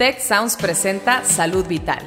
Tech 0.00 0.18
Sounds 0.18 0.56
presenta 0.56 1.22
Salud 1.26 1.66
Vital. 1.66 2.00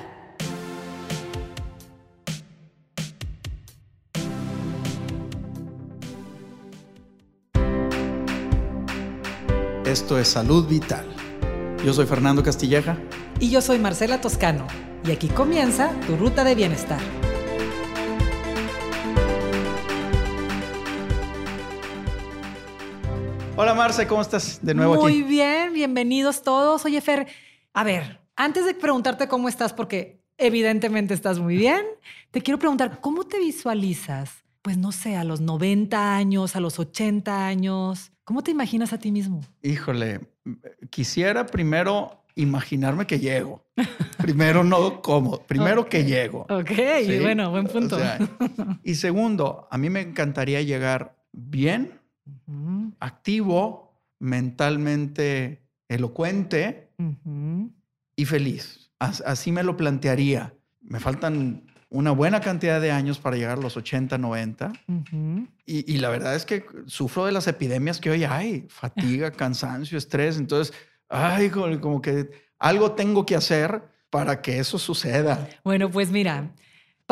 Esto 9.86 10.18
es 10.18 10.28
Salud 10.28 10.68
Vital. 10.68 11.06
Yo 11.86 11.94
soy 11.94 12.08
Fernando 12.08 12.42
Castilleja. 12.42 12.98
Y 13.40 13.52
yo 13.52 13.62
soy 13.62 13.78
Marcela 13.78 14.20
Toscano. 14.20 14.66
Y 15.06 15.12
aquí 15.12 15.28
comienza 15.28 15.92
tu 16.08 16.18
ruta 16.18 16.44
de 16.44 16.56
bienestar. 16.56 17.00
Hola 23.56 23.76
Marce, 23.76 24.08
¿cómo 24.08 24.24
estás 24.24 24.58
de 24.64 24.74
nuevo 24.74 24.96
Muy 24.96 25.12
aquí? 25.12 25.20
Muy 25.20 25.30
bien, 25.30 25.74
bienvenidos 25.74 26.42
todos. 26.42 26.86
Oye, 26.86 27.00
Fer, 27.02 27.28
a 27.74 27.84
ver, 27.84 28.22
antes 28.36 28.66
de 28.66 28.74
preguntarte 28.74 29.28
cómo 29.28 29.50
estás, 29.50 29.74
porque 29.74 30.22
evidentemente 30.38 31.14
estás 31.14 31.40
muy 31.40 31.58
bien, 31.58 31.84
te 32.32 32.42
quiero 32.42 32.60
preguntar, 32.60 33.00
¿cómo 33.02 33.26
te 33.26 33.40
visualizas? 33.40 34.44
Pues 34.62 34.78
no 34.78 34.92
sé, 34.92 35.16
a 35.16 35.24
los 35.24 35.42
90 35.42 36.16
años, 36.16 36.56
a 36.56 36.60
los 36.60 36.80
80 36.80 37.48
años. 37.48 38.12
¿Cómo 38.24 38.44
te 38.44 38.52
imaginas 38.52 38.94
a 38.94 38.98
ti 38.98 39.12
mismo? 39.12 39.42
Híjole, 39.62 40.22
quisiera 40.90 41.46
primero 41.46 42.24
imaginarme 42.36 43.06
que 43.06 43.20
llego. 43.20 43.66
Primero 44.18 44.64
no 44.64 45.02
cómo, 45.02 45.40
primero 45.40 45.82
okay. 45.82 46.04
que 46.04 46.10
llego. 46.10 46.46
Ok, 46.50 46.72
¿sí? 47.06 47.20
bueno, 47.20 47.52
buen 47.52 47.68
punto. 47.68 47.98
O 47.98 48.00
sea, 48.00 48.20
y 48.84 48.96
segundo, 48.96 49.68
a 49.70 49.78
mí 49.78 49.90
me 49.90 50.02
encantaría 50.02 50.62
llegar 50.62 51.18
bien, 51.34 52.00
uh 52.48 52.52
-huh. 52.52 52.94
activo, 53.00 54.00
mentalmente 54.20 55.64
elocuente 55.90 56.93
uh 57.04 57.16
-huh. 57.26 57.72
y 58.16 58.26
feliz. 58.26 58.92
Así 59.00 59.52
me 59.52 59.64
lo 59.64 59.76
plantearía. 59.76 60.54
Me 60.82 61.00
faltan 61.00 61.64
una 61.90 62.12
buena 62.12 62.40
cantidad 62.40 62.80
de 62.80 62.92
años 62.92 63.20
para 63.20 63.36
llegar 63.36 63.58
a 63.58 63.62
los 63.62 63.76
80, 63.78 64.18
90. 64.18 64.72
Uh 64.88 64.94
-huh. 64.94 65.48
y, 65.66 65.94
y, 65.94 65.98
la 65.98 66.10
verdad 66.10 66.36
es 66.36 66.46
que 66.46 66.66
sufro 66.86 67.26
de 67.26 67.32
las 67.32 67.48
epidemias 67.48 68.00
que 68.00 68.10
hoy 68.10 68.24
hay. 68.24 68.66
Fatiga, 68.70 69.32
cansancio, 69.44 69.98
estrés. 69.98 70.38
Entonces, 70.38 70.74
ay, 71.10 71.50
como 71.50 72.02
que 72.02 72.30
algo 72.60 72.94
tengo 72.94 73.26
que 73.26 73.36
hacer 73.36 73.84
para 74.10 74.42
que 74.42 74.60
eso 74.60 74.78
suceda. 74.78 75.50
Bueno, 75.64 75.90
pues 75.90 76.12
mira, 76.12 76.54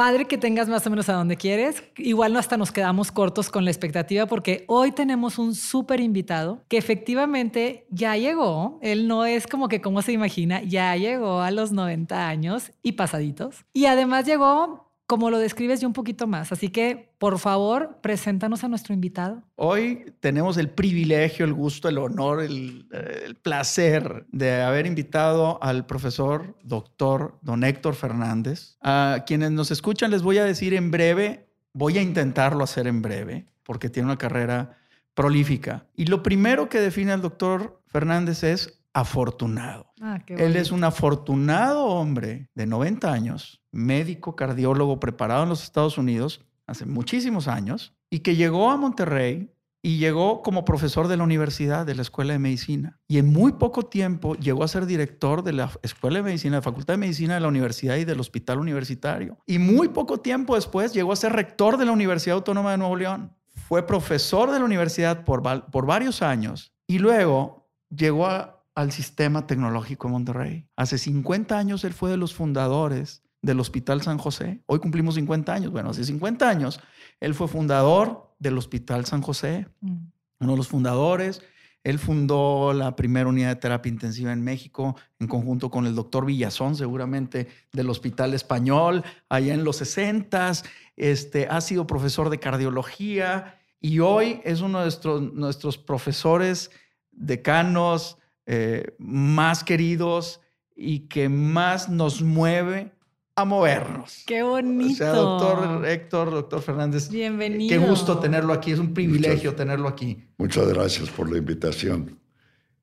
padre 0.01 0.25
que 0.25 0.39
tengas 0.39 0.67
más 0.67 0.87
o 0.87 0.89
menos 0.89 1.09
a 1.09 1.13
donde 1.13 1.37
quieres. 1.37 1.83
Igual 1.95 2.33
no 2.33 2.39
hasta 2.39 2.57
nos 2.57 2.71
quedamos 2.71 3.11
cortos 3.11 3.51
con 3.51 3.65
la 3.65 3.69
expectativa 3.69 4.25
porque 4.25 4.65
hoy 4.67 4.91
tenemos 4.91 5.37
un 5.37 5.53
súper 5.53 5.99
invitado 5.99 6.63
que 6.69 6.79
efectivamente 6.79 7.85
ya 7.91 8.17
llegó. 8.17 8.79
Él 8.81 9.07
no 9.07 9.25
es 9.25 9.45
como 9.45 9.67
que 9.67 9.79
como 9.79 10.01
se 10.01 10.11
imagina, 10.11 10.63
ya 10.63 10.95
llegó 10.95 11.41
a 11.41 11.51
los 11.51 11.71
90 11.71 12.27
años 12.27 12.71
y 12.81 12.93
pasaditos. 12.93 13.63
Y 13.73 13.85
además 13.85 14.25
llegó 14.25 14.90
como 15.11 15.29
lo 15.29 15.39
describes 15.39 15.81
yo 15.81 15.89
un 15.89 15.93
poquito 15.93 16.25
más. 16.25 16.53
Así 16.53 16.69
que, 16.69 17.13
por 17.17 17.37
favor, 17.37 17.99
preséntanos 18.01 18.63
a 18.63 18.69
nuestro 18.69 18.93
invitado. 18.93 19.43
Hoy 19.57 20.05
tenemos 20.21 20.55
el 20.55 20.69
privilegio, 20.69 21.43
el 21.43 21.51
gusto, 21.51 21.89
el 21.89 21.97
honor, 21.97 22.41
el, 22.41 22.87
el, 22.93 23.35
placer 23.35 24.25
de 24.31 24.61
haber 24.61 24.85
invitado 24.85 25.61
al 25.61 25.85
profesor 25.85 26.55
doctor 26.63 27.37
don 27.41 27.65
Héctor 27.65 27.95
Fernández. 27.95 28.77
A 28.81 29.25
quienes 29.27 29.51
nos 29.51 29.69
escuchan 29.69 30.11
les 30.11 30.21
voy 30.21 30.37
a 30.37 30.45
decir 30.45 30.73
en 30.73 30.91
breve, 30.91 31.49
voy 31.73 31.97
a 31.97 32.01
intentarlo 32.01 32.63
hacer 32.63 32.87
en 32.87 33.01
breve, 33.01 33.47
porque 33.63 33.89
tiene 33.89 34.05
una 34.05 34.17
carrera 34.17 34.77
prolífica. 35.13 35.87
Y 35.93 36.05
lo 36.05 36.23
primero 36.23 36.69
que 36.69 36.79
define 36.79 37.11
al 37.11 37.21
doctor 37.21 37.81
Fernández 37.85 38.45
es 38.45 38.80
afortunado. 38.93 39.93
Ah, 40.01 40.19
Él 40.27 40.55
es 40.55 40.71
un 40.71 40.83
afortunado 40.83 41.85
hombre 41.85 42.49
de 42.55 42.65
90 42.65 43.11
años, 43.11 43.61
médico 43.71 44.35
cardiólogo 44.35 44.99
preparado 44.99 45.43
en 45.43 45.49
los 45.49 45.63
Estados 45.63 45.97
Unidos 45.97 46.45
hace 46.67 46.85
muchísimos 46.85 47.47
años 47.47 47.93
y 48.09 48.19
que 48.19 48.35
llegó 48.35 48.71
a 48.71 48.77
Monterrey 48.77 49.53
y 49.83 49.97
llegó 49.97 50.43
como 50.43 50.63
profesor 50.63 51.07
de 51.07 51.17
la 51.17 51.23
universidad, 51.23 51.85
de 51.85 51.95
la 51.95 52.03
Escuela 52.03 52.33
de 52.33 52.39
Medicina. 52.39 52.99
Y 53.07 53.17
en 53.17 53.31
muy 53.31 53.53
poco 53.53 53.83
tiempo 53.83 54.35
llegó 54.35 54.63
a 54.63 54.67
ser 54.67 54.85
director 54.85 55.43
de 55.43 55.53
la 55.53 55.71
Escuela 55.81 56.19
de 56.19 56.23
Medicina, 56.23 56.57
de 56.57 56.59
la 56.59 56.63
Facultad 56.63 56.93
de 56.93 56.99
Medicina 56.99 57.33
de 57.33 57.39
la 57.39 57.47
Universidad 57.47 57.95
y 57.95 58.05
del 58.05 58.19
Hospital 58.19 58.59
Universitario. 58.59 59.39
Y 59.47 59.57
muy 59.57 59.89
poco 59.89 60.19
tiempo 60.19 60.55
después 60.55 60.93
llegó 60.93 61.13
a 61.13 61.15
ser 61.15 61.33
rector 61.33 61.77
de 61.77 61.85
la 61.85 61.93
Universidad 61.93 62.35
Autónoma 62.35 62.71
de 62.71 62.77
Nuevo 62.77 62.95
León. 62.95 63.35
Fue 63.67 63.87
profesor 63.87 64.51
de 64.51 64.59
la 64.59 64.65
universidad 64.65 65.23
por, 65.23 65.41
por 65.71 65.85
varios 65.87 66.21
años 66.21 66.73
y 66.87 66.99
luego 66.99 67.67
llegó 67.89 68.27
a, 68.27 68.60
al 68.75 68.91
sistema 68.91 69.47
tecnológico 69.47 70.07
de 70.07 70.11
Monterrey. 70.13 70.67
Hace 70.75 70.97
50 70.97 71.57
años 71.57 71.83
él 71.83 71.93
fue 71.93 72.09
de 72.09 72.17
los 72.17 72.33
fundadores 72.33 73.23
del 73.41 73.59
Hospital 73.59 74.01
San 74.01 74.17
José. 74.17 74.61
Hoy 74.65 74.79
cumplimos 74.79 75.15
50 75.15 75.53
años. 75.53 75.71
Bueno, 75.71 75.89
hace 75.89 76.03
50 76.03 76.47
años 76.47 76.79
él 77.19 77.33
fue 77.33 77.47
fundador 77.47 78.33
del 78.39 78.57
Hospital 78.57 79.05
San 79.05 79.21
José, 79.21 79.67
mm. 79.81 79.97
uno 80.39 80.51
de 80.51 80.57
los 80.57 80.67
fundadores. 80.67 81.41
Él 81.83 81.97
fundó 81.97 82.73
la 82.73 82.95
primera 82.95 83.27
unidad 83.27 83.49
de 83.49 83.55
terapia 83.55 83.89
intensiva 83.89 84.31
en 84.31 84.43
México 84.43 84.95
en 85.19 85.27
conjunto 85.27 85.71
con 85.71 85.87
el 85.87 85.95
doctor 85.95 86.25
Villazón, 86.25 86.75
seguramente 86.75 87.47
del 87.73 87.89
Hospital 87.89 88.35
Español, 88.35 89.03
allá 89.29 89.55
en 89.55 89.63
los 89.63 89.77
60 89.77 90.51
este, 90.95 91.47
Ha 91.47 91.59
sido 91.61 91.87
profesor 91.87 92.29
de 92.29 92.39
cardiología 92.39 93.59
y 93.79 93.99
hoy 93.99 94.41
es 94.43 94.61
uno 94.61 94.77
de 94.77 94.85
nuestros, 94.85 95.33
nuestros 95.33 95.77
profesores 95.79 96.69
decanos 97.11 98.19
eh, 98.45 98.95
más 98.97 99.63
queridos 99.63 100.41
y 100.75 101.07
que 101.07 101.29
más 101.29 101.89
nos 101.89 102.21
mueve 102.21 102.91
a 103.35 103.45
movernos. 103.45 104.23
Qué 104.25 104.43
bonito. 104.43 104.93
O 104.93 104.95
sea, 104.95 105.13
doctor 105.13 105.85
Héctor, 105.85 106.31
doctor 106.31 106.61
Fernández. 106.61 107.09
Bienvenido. 107.09 107.69
Qué 107.69 107.77
gusto 107.77 108.19
tenerlo 108.19 108.53
aquí. 108.53 108.71
Es 108.71 108.79
un 108.79 108.93
privilegio 108.93 109.51
muchas, 109.51 109.55
tenerlo 109.55 109.87
aquí. 109.87 110.23
Muchas 110.37 110.67
gracias 110.67 111.09
por 111.09 111.31
la 111.31 111.37
invitación. 111.37 112.19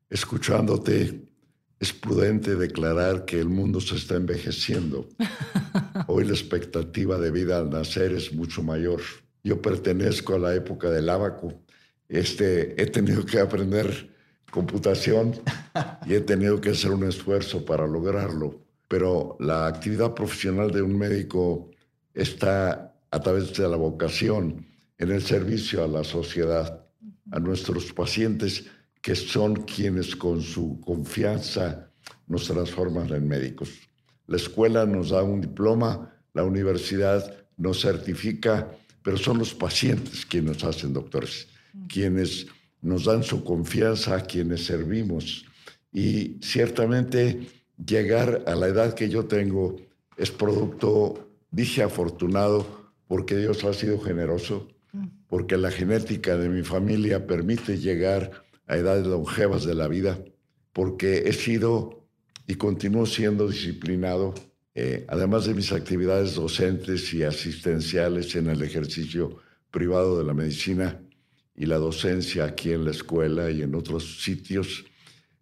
Escuchándote, 0.09 1.29
es 1.81 1.93
prudente 1.93 2.57
declarar 2.57 3.25
que 3.25 3.39
el 3.39 3.49
mundo 3.49 3.81
se 3.81 3.97
está 3.97 4.17
envejeciendo. 4.17 5.09
Hoy 6.07 6.25
la 6.25 6.33
expectativa 6.33 7.19
de 7.19 7.31
vida 7.31 7.59
al 7.59 7.71
nacer 7.71 8.13
es 8.13 8.33
mucho 8.33 8.63
mayor. 8.63 9.01
Yo 9.45 9.61
pertenezco 9.63 10.35
a 10.35 10.39
la 10.39 10.55
época 10.55 10.91
del 10.91 11.09
abaco. 11.09 11.63
Este, 12.09 12.81
he 12.83 12.87
tenido 12.87 13.25
que 13.25 13.39
aprender 13.39 14.17
computación 14.51 15.35
y 16.07 16.15
he 16.15 16.21
tenido 16.21 16.61
que 16.61 16.71
hacer 16.71 16.91
un 16.91 17.05
esfuerzo 17.05 17.65
para 17.65 17.87
lograrlo. 17.87 18.61
Pero 18.89 19.37
la 19.41 19.67
actividad 19.67 20.15
profesional 20.15 20.71
de 20.71 20.83
un 20.83 20.97
médico 20.97 21.71
está 22.15 22.95
a 23.11 23.21
través 23.21 23.55
de 23.55 23.69
la 23.69 23.77
vocación 23.77 24.67
en 24.99 25.11
el 25.11 25.23
servicio 25.23 25.85
a 25.85 25.89
la 25.89 26.05
sociedad, 26.05 26.87
a 27.31 27.39
nuestros 27.39 27.93
pacientes 27.93 28.65
que 29.01 29.15
son 29.15 29.55
quienes 29.65 30.17
con 30.17 30.43
su 30.43 30.81
confianza 30.81 31.91
nos 32.27 32.47
transforman 32.47 33.13
en 33.13 33.29
médicos. 33.29 33.71
La 34.27 34.37
escuela 34.37 34.85
nos 34.85 35.11
da 35.11 35.23
un 35.23 35.41
diploma, 35.41 36.15
la 36.35 36.45
universidad 36.45 37.47
nos 37.57 37.81
certifica, 37.81 38.71
pero 39.03 39.17
son 39.17 39.39
los 39.39 39.55
pacientes 39.55 40.27
quienes 40.27 40.63
nos 40.63 40.65
hacen 40.65 40.93
doctores, 40.93 41.49
quienes 41.89 42.47
nos 42.83 43.05
dan 43.05 43.23
su 43.23 43.45
confianza, 43.45 44.23
quienes 44.23 44.65
servimos. 44.65 45.45
Y 45.93 46.37
ciertamente 46.41 47.47
llegar 47.85 48.45
a 48.47 48.55
la 48.55 48.69
edad 48.69 48.95
que 48.95 49.09
yo 49.09 49.27
tengo 49.27 49.77
es 50.17 50.31
producto, 50.31 51.29
dije 51.51 51.83
afortunado, 51.83 52.93
porque 53.07 53.37
Dios 53.37 53.65
ha 53.65 53.73
sido 53.73 53.99
generoso, 54.01 54.69
porque 55.29 55.57
la 55.57 55.71
genética 55.71 56.37
de 56.37 56.49
mi 56.49 56.63
familia 56.63 57.27
permite 57.27 57.79
llegar 57.79 58.45
a 58.67 58.77
edades 58.77 59.07
longevas 59.07 59.65
de 59.65 59.75
la 59.75 59.89
vida, 59.89 60.23
porque 60.73 61.25
he 61.27 61.33
sido 61.33 62.07
y 62.47 62.55
continúo 62.55 63.07
siendo 63.07 63.49
disciplinado, 63.49 64.35
eh, 64.75 65.05
además 65.09 65.47
de 65.47 65.55
mis 65.55 65.73
actividades 65.73 66.35
docentes 66.35 67.13
y 67.13 67.23
asistenciales 67.23 68.35
en 68.37 68.49
el 68.49 68.63
ejercicio 68.63 69.39
privado 69.71 70.19
de 70.19 70.25
la 70.25 70.35
medicina 70.35 71.01
y 71.59 71.67
la 71.67 71.77
docencia 71.77 72.45
aquí 72.45 72.71
en 72.71 72.85
la 72.85 72.93
escuela 72.93 73.51
y 73.51 73.63
en 73.63 73.75
otros 73.75 74.23
sitios 74.23 74.85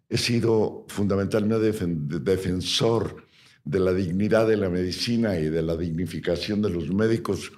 he 0.09 0.17
sido 0.17 0.85
fundamentalmente 0.87 1.71
defensor 2.19 3.23
de 3.63 3.79
la 3.79 3.93
dignidad 3.93 4.47
de 4.47 4.57
la 4.57 4.69
medicina 4.69 5.37
y 5.37 5.49
de 5.49 5.61
la 5.61 5.77
dignificación 5.77 6.61
de 6.63 6.71
los 6.71 6.89
médicos 6.89 7.51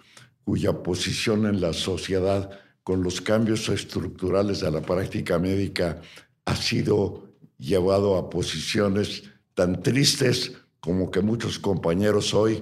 cuya 0.43 0.83
posición 0.83 1.45
en 1.45 1.61
la 1.61 1.71
sociedad 1.71 2.49
con 2.83 3.01
los 3.01 3.21
cambios 3.21 3.69
estructurales 3.69 4.59
de 4.59 4.71
la 4.71 4.81
práctica 4.81 5.39
médica 5.39 6.01
ha 6.43 6.55
sido 6.55 7.29
llevado 7.57 8.17
a 8.17 8.29
posiciones 8.29 9.23
tan 9.53 9.81
tristes 9.81 10.53
como 10.81 11.11
que 11.11 11.21
muchos 11.21 11.59
compañeros 11.59 12.33
hoy 12.33 12.61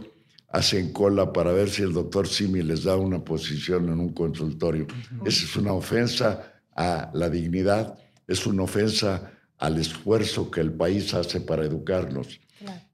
hacen 0.49 0.94
cola 0.94 1.33
para 1.33 1.51
ver 1.51 1.69
si 1.69 1.81
el 1.81 1.94
doctor 1.94 2.27
Simi 2.27 2.61
les 2.61 2.83
da 2.83 2.95
una 2.95 3.23
posición 3.23 3.89
en 3.89 3.99
un 3.99 4.13
consultorio. 4.13 4.88
Esa 5.25 5.45
es 5.45 5.55
una 5.55 5.73
ofensa 5.73 6.61
a 6.75 7.11
la 7.13 7.29
dignidad, 7.29 7.97
es 8.27 8.45
una 8.45 8.63
ofensa 8.63 9.31
al 9.57 9.79
esfuerzo 9.79 10.49
que 10.51 10.61
el 10.61 10.71
país 10.71 11.13
hace 11.13 11.41
para 11.41 11.65
educarnos. 11.65 12.39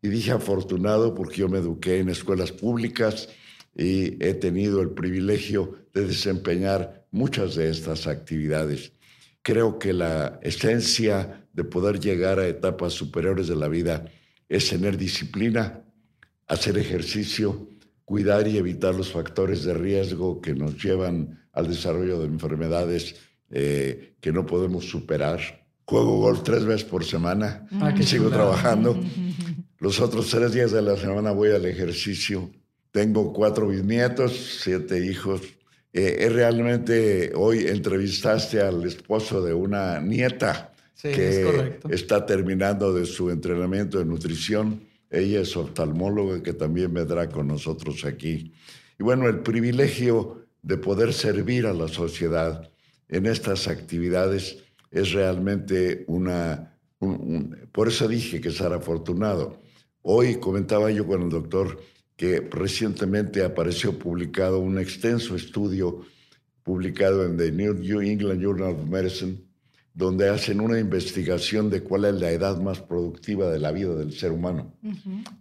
Y 0.02 0.10
dije 0.10 0.32
afortunado 0.32 1.16
porque 1.16 1.38
yo 1.38 1.50
me 1.50 1.60
eduqué 1.60 2.00
en 2.00 2.10
escuelas 2.10 2.52
públicas 2.52 3.30
y 3.76 4.24
he 4.24 4.34
tenido 4.34 4.82
el 4.82 4.92
privilegio 4.92 5.76
de 5.94 6.08
desempeñar 6.08 7.06
muchas 7.12 7.56
de 7.56 7.70
estas 7.70 8.08
actividades. 8.08 8.92
Creo 9.42 9.80
que 9.80 9.94
la 9.94 10.40
esencia 10.42 11.46
de 11.54 11.64
poder 11.64 12.00
llegar 12.00 12.40
a 12.40 12.48
etapas 12.48 12.94
superiores 12.94 13.48
de 13.48 13.56
la 13.56 13.68
vida 13.68 14.06
es 14.50 14.70
tener 14.70 14.98
disciplina, 14.98 15.84
hacer 16.48 16.78
ejercicio, 16.78 17.70
cuidar 18.06 18.48
y 18.48 18.58
evitar 18.58 18.96
los 18.96 19.12
factores 19.12 19.64
de 19.64 19.74
riesgo 19.74 20.42
que 20.42 20.54
nos 20.54 20.82
llevan 20.84 21.48
al 21.54 21.68
desarrollo 21.68 22.20
de 22.20 22.26
enfermedades 22.26 23.16
eh, 23.50 24.16
que 24.20 24.32
no 24.32 24.46
podemos 24.46 24.86
superar. 24.86 25.40
Juego 25.86 26.20
golf 26.20 26.44
tres 26.44 26.66
veces 26.66 26.84
por 26.86 27.04
semana 27.04 27.68
ah, 27.82 27.94
y 27.98 28.04
sigo 28.04 28.30
trabajando. 28.30 29.00
Los 29.80 30.00
otros 30.00 30.30
tres 30.30 30.54
días 30.54 30.72
de 30.72 30.82
la 30.82 30.96
semana 30.96 31.32
voy 31.32 31.52
al 31.52 31.66
ejercicio. 31.66 32.50
Tengo 32.92 33.34
cuatro 33.34 33.68
bisnietos, 33.68 34.60
siete 34.62 35.06
hijos. 35.06 35.42
Eh, 35.92 36.30
realmente 36.32 37.34
hoy 37.36 37.68
entrevistaste 37.68 38.62
al 38.62 38.84
esposo 38.86 39.44
de 39.44 39.54
una 39.54 40.00
nieta 40.00 40.74
que 41.02 41.80
está 41.90 42.26
terminando 42.26 42.94
de 42.94 43.06
su 43.06 43.30
entrenamiento 43.30 44.00
de 44.00 44.06
nutrición 44.06 44.88
ella 45.14 45.42
es 45.42 45.56
oftalmóloga 45.56 46.42
que 46.42 46.54
también 46.54 46.92
vendrá 46.92 47.30
con 47.30 47.48
nosotros 47.48 48.04
aquí. 48.04 48.52
Y 49.00 49.04
bueno, 49.04 49.28
el 49.28 49.42
privilegio 49.42 50.48
de 50.64 50.78
poder 50.78 51.14
servir 51.14 51.68
a 51.68 51.74
la 51.74 51.88
sociedad 51.88 52.68
en 53.10 53.28
estas 53.28 53.68
actividades 53.68 54.64
es 54.90 55.12
realmente 55.12 56.04
una... 56.08 56.76
por 57.72 57.90
eso 57.90 58.08
dije 58.08 58.42
que 58.42 58.50
ser 58.50 58.74
afortunado. 58.74 59.62
Hoy 60.02 60.40
comentaba 60.40 60.90
yo 60.90 61.06
con 61.06 61.22
el 61.22 61.30
doctor 61.30 61.80
que 62.16 62.48
recientemente 62.50 63.44
apareció 63.44 64.00
publicado 64.00 64.60
un 64.60 64.80
extenso 64.80 65.36
estudio 65.36 66.02
publicado 66.64 67.24
en 67.24 67.38
The 67.38 67.52
New 67.52 68.02
England 68.02 68.42
Journal 68.42 68.74
of 68.74 68.88
Medicine 68.88 69.38
donde 69.94 70.30
hacen 70.30 70.60
una 70.60 70.80
investigación 70.80 71.70
de 71.70 71.84
cuál 71.84 72.06
es 72.06 72.16
la 72.16 72.32
edad 72.32 72.58
más 72.58 72.80
productiva 72.80 73.50
de 73.52 73.60
la 73.60 73.72
vida 73.72 73.94
del 73.94 74.14
ser 74.14 74.32
humano. 74.32 74.74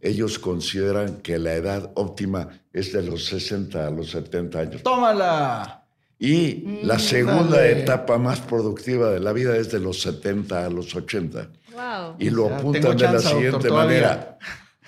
Ellos 0.01 0.39
consideran 0.39 1.17
que 1.23 1.39
la 1.39 1.55
edad 1.55 1.91
óptima 1.95 2.49
es 2.73 2.93
de 2.93 3.03
los 3.03 3.25
60 3.27 3.87
a 3.87 3.91
los 3.91 4.11
70 4.11 4.59
años. 4.59 4.83
¡Tómala! 4.83 5.87
Y 6.19 6.63
mm, 6.65 6.87
la 6.87 6.99
segunda 6.99 7.67
etapa 7.67 8.19
más 8.19 8.41
productiva 8.41 9.11
de 9.11 9.21
la 9.21 9.33
vida 9.33 9.57
es 9.57 9.73
de 9.73 9.81
los 9.81 10.03
70 10.03 10.67
a 10.67 10.71
los 10.71 10.95
80. 10.95 11.51
Wow. 11.73 12.17
Y 12.19 12.31
lo 12.31 12.55
apuntan 12.55 12.97
de 12.97 13.05
la 13.05 13.19
siguiente 13.19 13.71
manera. 13.71 14.39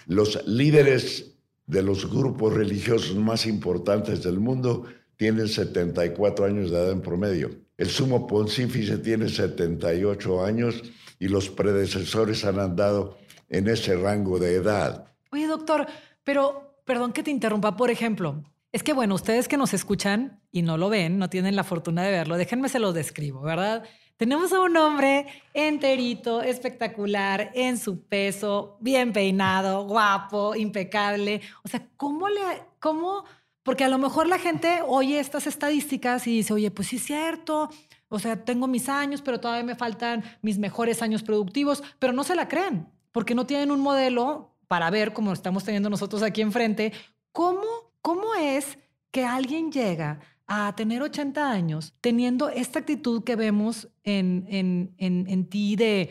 Los 0.07 0.47
líderes 0.47 1.33
de 1.67 1.83
los 1.83 2.09
grupos 2.11 2.53
religiosos 2.53 3.17
más 3.17 3.47
importantes 3.47 4.23
del 4.23 4.39
mundo 4.39 4.85
tienen 5.17 5.49
74 5.49 6.45
años 6.45 6.71
de 6.71 6.77
edad 6.77 6.93
en 6.93 7.01
promedio. 7.01 7.64
El 7.77 7.89
sumo 7.89 8.27
pontífice 8.27 8.99
tiene 8.99 9.29
78 9.29 10.45
años 10.45 10.83
y 11.19 11.29
los 11.29 11.51
predecesores 11.51 12.45
han 12.45 12.61
andado 12.61 13.19
en 13.49 13.69
ese 13.69 13.97
rango 13.97 14.39
de 14.39 14.55
edad. 14.55 15.07
Oye, 15.33 15.47
doctor, 15.47 15.87
pero 16.23 16.81
perdón 16.85 17.13
que 17.13 17.23
te 17.23 17.31
interrumpa, 17.31 17.77
por 17.77 17.91
ejemplo. 17.91 18.45
Es 18.73 18.83
que, 18.83 18.93
bueno, 18.93 19.15
ustedes 19.15 19.49
que 19.49 19.57
nos 19.57 19.73
escuchan 19.73 20.41
y 20.51 20.63
no 20.63 20.77
lo 20.77 20.89
ven, 20.89 21.19
no 21.19 21.31
tienen 21.31 21.55
la 21.57 21.65
fortuna 21.65 22.03
de 22.03 22.11
verlo, 22.11 22.37
déjenme 22.37 22.69
se 22.69 22.81
lo 22.81 22.93
describo, 22.93 23.41
¿verdad? 23.41 23.85
Tenemos 24.17 24.53
a 24.53 24.61
un 24.61 24.77
hombre 24.77 25.27
enterito, 25.53 26.43
espectacular, 26.43 27.51
en 27.55 27.79
su 27.79 28.05
peso, 28.05 28.77
bien 28.81 29.13
peinado, 29.13 29.87
guapo, 29.87 30.55
impecable. 30.55 31.41
O 31.65 31.69
sea, 31.69 31.89
¿cómo 31.97 32.29
le, 32.29 32.41
cómo 32.79 33.25
porque 33.65 33.83
a 33.83 33.89
lo 33.89 33.99
mejor 33.99 34.29
la 34.29 34.39
gente 34.39 34.81
oye 34.87 35.19
estas 35.19 35.49
estadísticas 35.49 36.27
y 36.29 36.37
dice, 36.37 36.53
oye, 36.53 36.71
pues 36.71 36.89
sí 36.89 36.97
es 36.97 37.05
cierto, 37.05 37.71
o 38.09 38.19
sea, 38.21 38.45
tengo 38.45 38.69
mis 38.69 38.89
años, 38.89 39.23
pero 39.23 39.41
todavía 39.41 39.65
me 39.65 39.75
faltan 39.75 40.23
mis 40.43 40.59
mejores 40.59 41.03
años 41.03 41.25
productivos, 41.25 41.83
pero 41.99 42.13
no 42.13 42.23
se 42.23 42.37
la 42.37 42.47
creen, 42.47 42.87
porque 43.11 43.35
no 43.35 43.47
tienen 43.47 43.73
un 43.73 43.81
modelo 43.81 44.55
para 44.69 44.91
ver, 44.91 45.13
como 45.13 45.33
estamos 45.33 45.65
teniendo 45.65 45.91
nosotros 45.91 46.23
aquí 46.23 46.43
enfrente, 46.43 46.93
cómo, 47.33 47.65
cómo 48.03 48.35
es 48.35 48.79
que 49.11 49.25
alguien 49.25 49.73
llega 49.73 50.21
a 50.47 50.75
tener 50.77 51.01
80 51.03 51.51
años 51.51 51.95
teniendo 52.01 52.51
esta 52.51 52.81
actitud 52.81 53.25
que 53.25 53.35
vemos 53.35 53.89
en, 54.05 54.47
en, 54.49 54.95
en, 54.99 55.27
en 55.29 55.49
ti 55.49 55.77
de... 55.77 56.11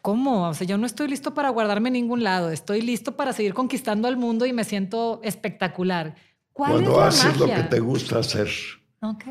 ¿Cómo? 0.00 0.48
O 0.48 0.54
sea, 0.54 0.64
yo 0.64 0.78
no 0.78 0.86
estoy 0.86 1.08
listo 1.08 1.34
para 1.34 1.48
guardarme 1.48 1.88
en 1.88 1.94
ningún 1.94 2.22
lado, 2.22 2.50
estoy 2.50 2.80
listo 2.80 3.16
para 3.16 3.32
seguir 3.32 3.54
conquistando 3.54 4.06
el 4.06 4.16
mundo 4.16 4.46
y 4.46 4.52
me 4.52 4.62
siento 4.62 5.20
espectacular. 5.24 6.14
Cuando 6.56 7.02
haces 7.02 7.36
lo 7.38 7.46
que 7.46 7.64
te 7.64 7.80
gusta 7.80 8.20
hacer 8.20 8.48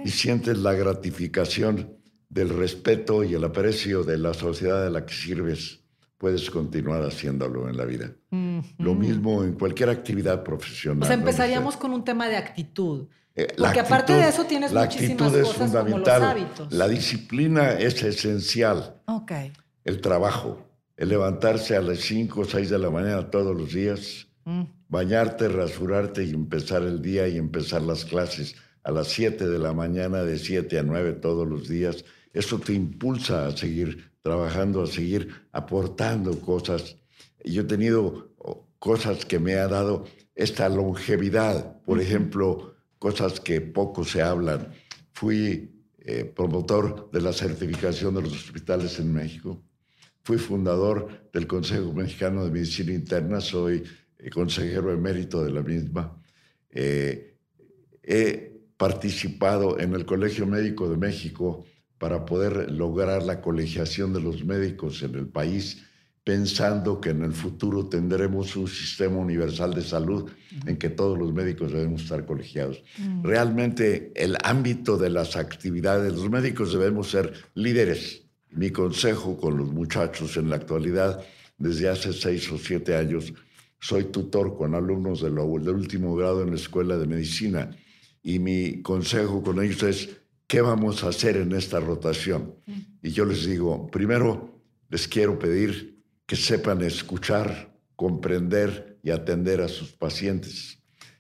y 0.03 0.09
sientes 0.09 0.59
la 0.59 0.73
gratificación 0.73 1.97
del 2.29 2.49
respeto 2.49 3.23
y 3.23 3.33
el 3.33 3.43
aprecio 3.43 4.03
de 4.03 4.19
la 4.19 4.35
sociedad 4.35 4.83
de 4.83 4.91
la 4.91 5.07
que 5.07 5.13
sirves, 5.15 5.81
puedes 6.19 6.51
continuar 6.51 7.01
haciéndolo 7.01 7.67
en 7.67 7.77
la 7.77 7.85
vida. 7.85 8.11
Lo 8.77 8.93
mismo 8.93 9.43
en 9.43 9.53
cualquier 9.53 9.89
actividad 9.89 10.43
profesional. 10.43 11.01
O 11.01 11.05
sea, 11.07 11.15
empezaríamos 11.15 11.77
con 11.77 11.93
un 11.93 12.03
tema 12.03 12.29
de 12.29 12.37
actitud. 12.37 13.07
Eh, 13.33 13.47
Porque 13.57 13.79
aparte 13.79 14.13
de 14.13 14.29
eso 14.29 14.45
tienes 14.45 14.71
la 14.71 14.83
muchísimas 14.83 15.11
actitud 15.13 15.41
cosas 15.41 15.49
es 15.49 15.57
fundamental. 15.57 16.21
como 16.21 16.33
los 16.33 16.43
hábitos. 16.43 16.73
La 16.73 16.87
disciplina 16.87 17.71
es 17.71 18.03
esencial. 18.03 19.01
Okay. 19.07 19.51
El 19.83 19.99
trabajo, 19.99 20.63
el 20.95 21.09
levantarse 21.09 21.75
a 21.75 21.81
las 21.81 21.99
5 22.01 22.39
o 22.39 22.45
6 22.45 22.69
de 22.69 22.77
la 22.77 22.91
mañana 22.91 23.31
todos 23.31 23.57
los 23.57 23.73
días, 23.73 24.27
mm 24.45 24.74
bañarte, 24.89 25.47
rasurarte 25.47 26.23
y 26.23 26.31
empezar 26.31 26.83
el 26.83 27.01
día 27.01 27.27
y 27.27 27.37
empezar 27.37 27.81
las 27.81 28.05
clases 28.05 28.55
a 28.83 28.91
las 28.91 29.07
7 29.07 29.47
de 29.47 29.59
la 29.59 29.73
mañana, 29.73 30.23
de 30.23 30.37
7 30.37 30.79
a 30.79 30.83
9 30.83 31.13
todos 31.13 31.47
los 31.47 31.67
días. 31.67 32.05
Eso 32.33 32.59
te 32.59 32.73
impulsa 32.73 33.47
a 33.47 33.57
seguir 33.57 34.11
trabajando, 34.21 34.83
a 34.83 34.87
seguir 34.87 35.29
aportando 35.51 36.39
cosas. 36.39 36.97
Yo 37.43 37.61
he 37.61 37.65
tenido 37.65 38.31
cosas 38.79 39.25
que 39.25 39.39
me 39.39 39.55
ha 39.55 39.67
dado 39.67 40.05
esta 40.35 40.69
longevidad, 40.69 41.81
por 41.83 41.99
ejemplo, 41.99 42.75
cosas 42.99 43.39
que 43.39 43.61
poco 43.61 44.03
se 44.03 44.21
hablan. 44.21 44.71
Fui 45.13 45.71
eh, 45.99 46.25
promotor 46.25 47.09
de 47.11 47.21
la 47.21 47.33
certificación 47.33 48.15
de 48.15 48.21
los 48.21 48.33
hospitales 48.33 48.99
en 48.99 49.13
México. 49.13 49.63
Fui 50.23 50.37
fundador 50.37 51.29
del 51.31 51.47
Consejo 51.47 51.93
Mexicano 51.93 52.43
de 52.43 52.51
Medicina 52.51 52.93
Interna. 52.93 53.41
Soy 53.41 53.83
consejero 54.29 54.91
emérito 54.91 55.43
de 55.43 55.51
la 55.51 55.61
misma. 55.61 56.21
Eh, 56.69 57.37
he 58.03 58.55
participado 58.77 59.79
en 59.79 59.93
el 59.93 60.05
Colegio 60.05 60.45
Médico 60.45 60.89
de 60.89 60.97
México 60.97 61.65
para 61.97 62.25
poder 62.25 62.71
lograr 62.71 63.23
la 63.23 63.41
colegiación 63.41 64.13
de 64.13 64.21
los 64.21 64.43
médicos 64.43 65.01
en 65.01 65.15
el 65.15 65.27
país, 65.27 65.83
pensando 66.23 66.99
que 66.99 67.11
en 67.11 67.23
el 67.23 67.33
futuro 67.33 67.87
tendremos 67.87 68.55
un 68.55 68.67
sistema 68.67 69.17
universal 69.17 69.73
de 69.73 69.81
salud 69.81 70.29
en 70.65 70.77
que 70.77 70.89
todos 70.89 71.17
los 71.17 71.33
médicos 71.33 71.71
debemos 71.71 72.01
estar 72.01 72.25
colegiados. 72.25 72.83
Mm. 72.97 73.23
Realmente 73.23 74.11
el 74.15 74.35
ámbito 74.43 74.97
de 74.97 75.09
las 75.09 75.35
actividades, 75.35 76.13
los 76.13 76.29
médicos 76.29 76.73
debemos 76.73 77.11
ser 77.11 77.31
líderes. 77.53 78.23
Mi 78.51 78.71
consejo 78.71 79.37
con 79.37 79.57
los 79.57 79.71
muchachos 79.71 80.37
en 80.37 80.49
la 80.49 80.55
actualidad, 80.55 81.23
desde 81.57 81.89
hace 81.89 82.11
seis 82.11 82.51
o 82.51 82.57
siete 82.57 82.95
años, 82.95 83.33
soy 83.85 84.05
tutor 84.05 84.57
con 84.57 84.73
alumnos 84.73 85.21
del 85.21 85.37
último 85.37 86.15
grado 86.15 86.41
en 86.41 86.49
la 86.49 86.55
escuela 86.55 86.97
de 86.97 87.05
medicina. 87.05 87.69
Y 88.23 88.39
mi 88.39 88.81
consejo 88.81 89.43
con 89.43 89.63
ellos 89.63 89.83
es, 89.83 90.09
¿qué 90.47 90.61
vamos 90.61 91.03
a 91.03 91.09
hacer 91.09 91.37
en 91.37 91.51
esta 91.51 91.79
rotación? 91.79 92.55
Y 93.03 93.11
yo 93.11 93.25
les 93.25 93.45
digo, 93.45 93.91
primero 93.91 94.59
les 94.89 95.07
quiero 95.07 95.37
pedir 95.37 96.01
que 96.25 96.35
sepan 96.35 96.81
escuchar, 96.81 97.77
comprender 97.95 98.97
y 99.03 99.11
atender 99.11 99.61
a 99.61 99.67
sus 99.67 99.91
pacientes, 99.91 100.79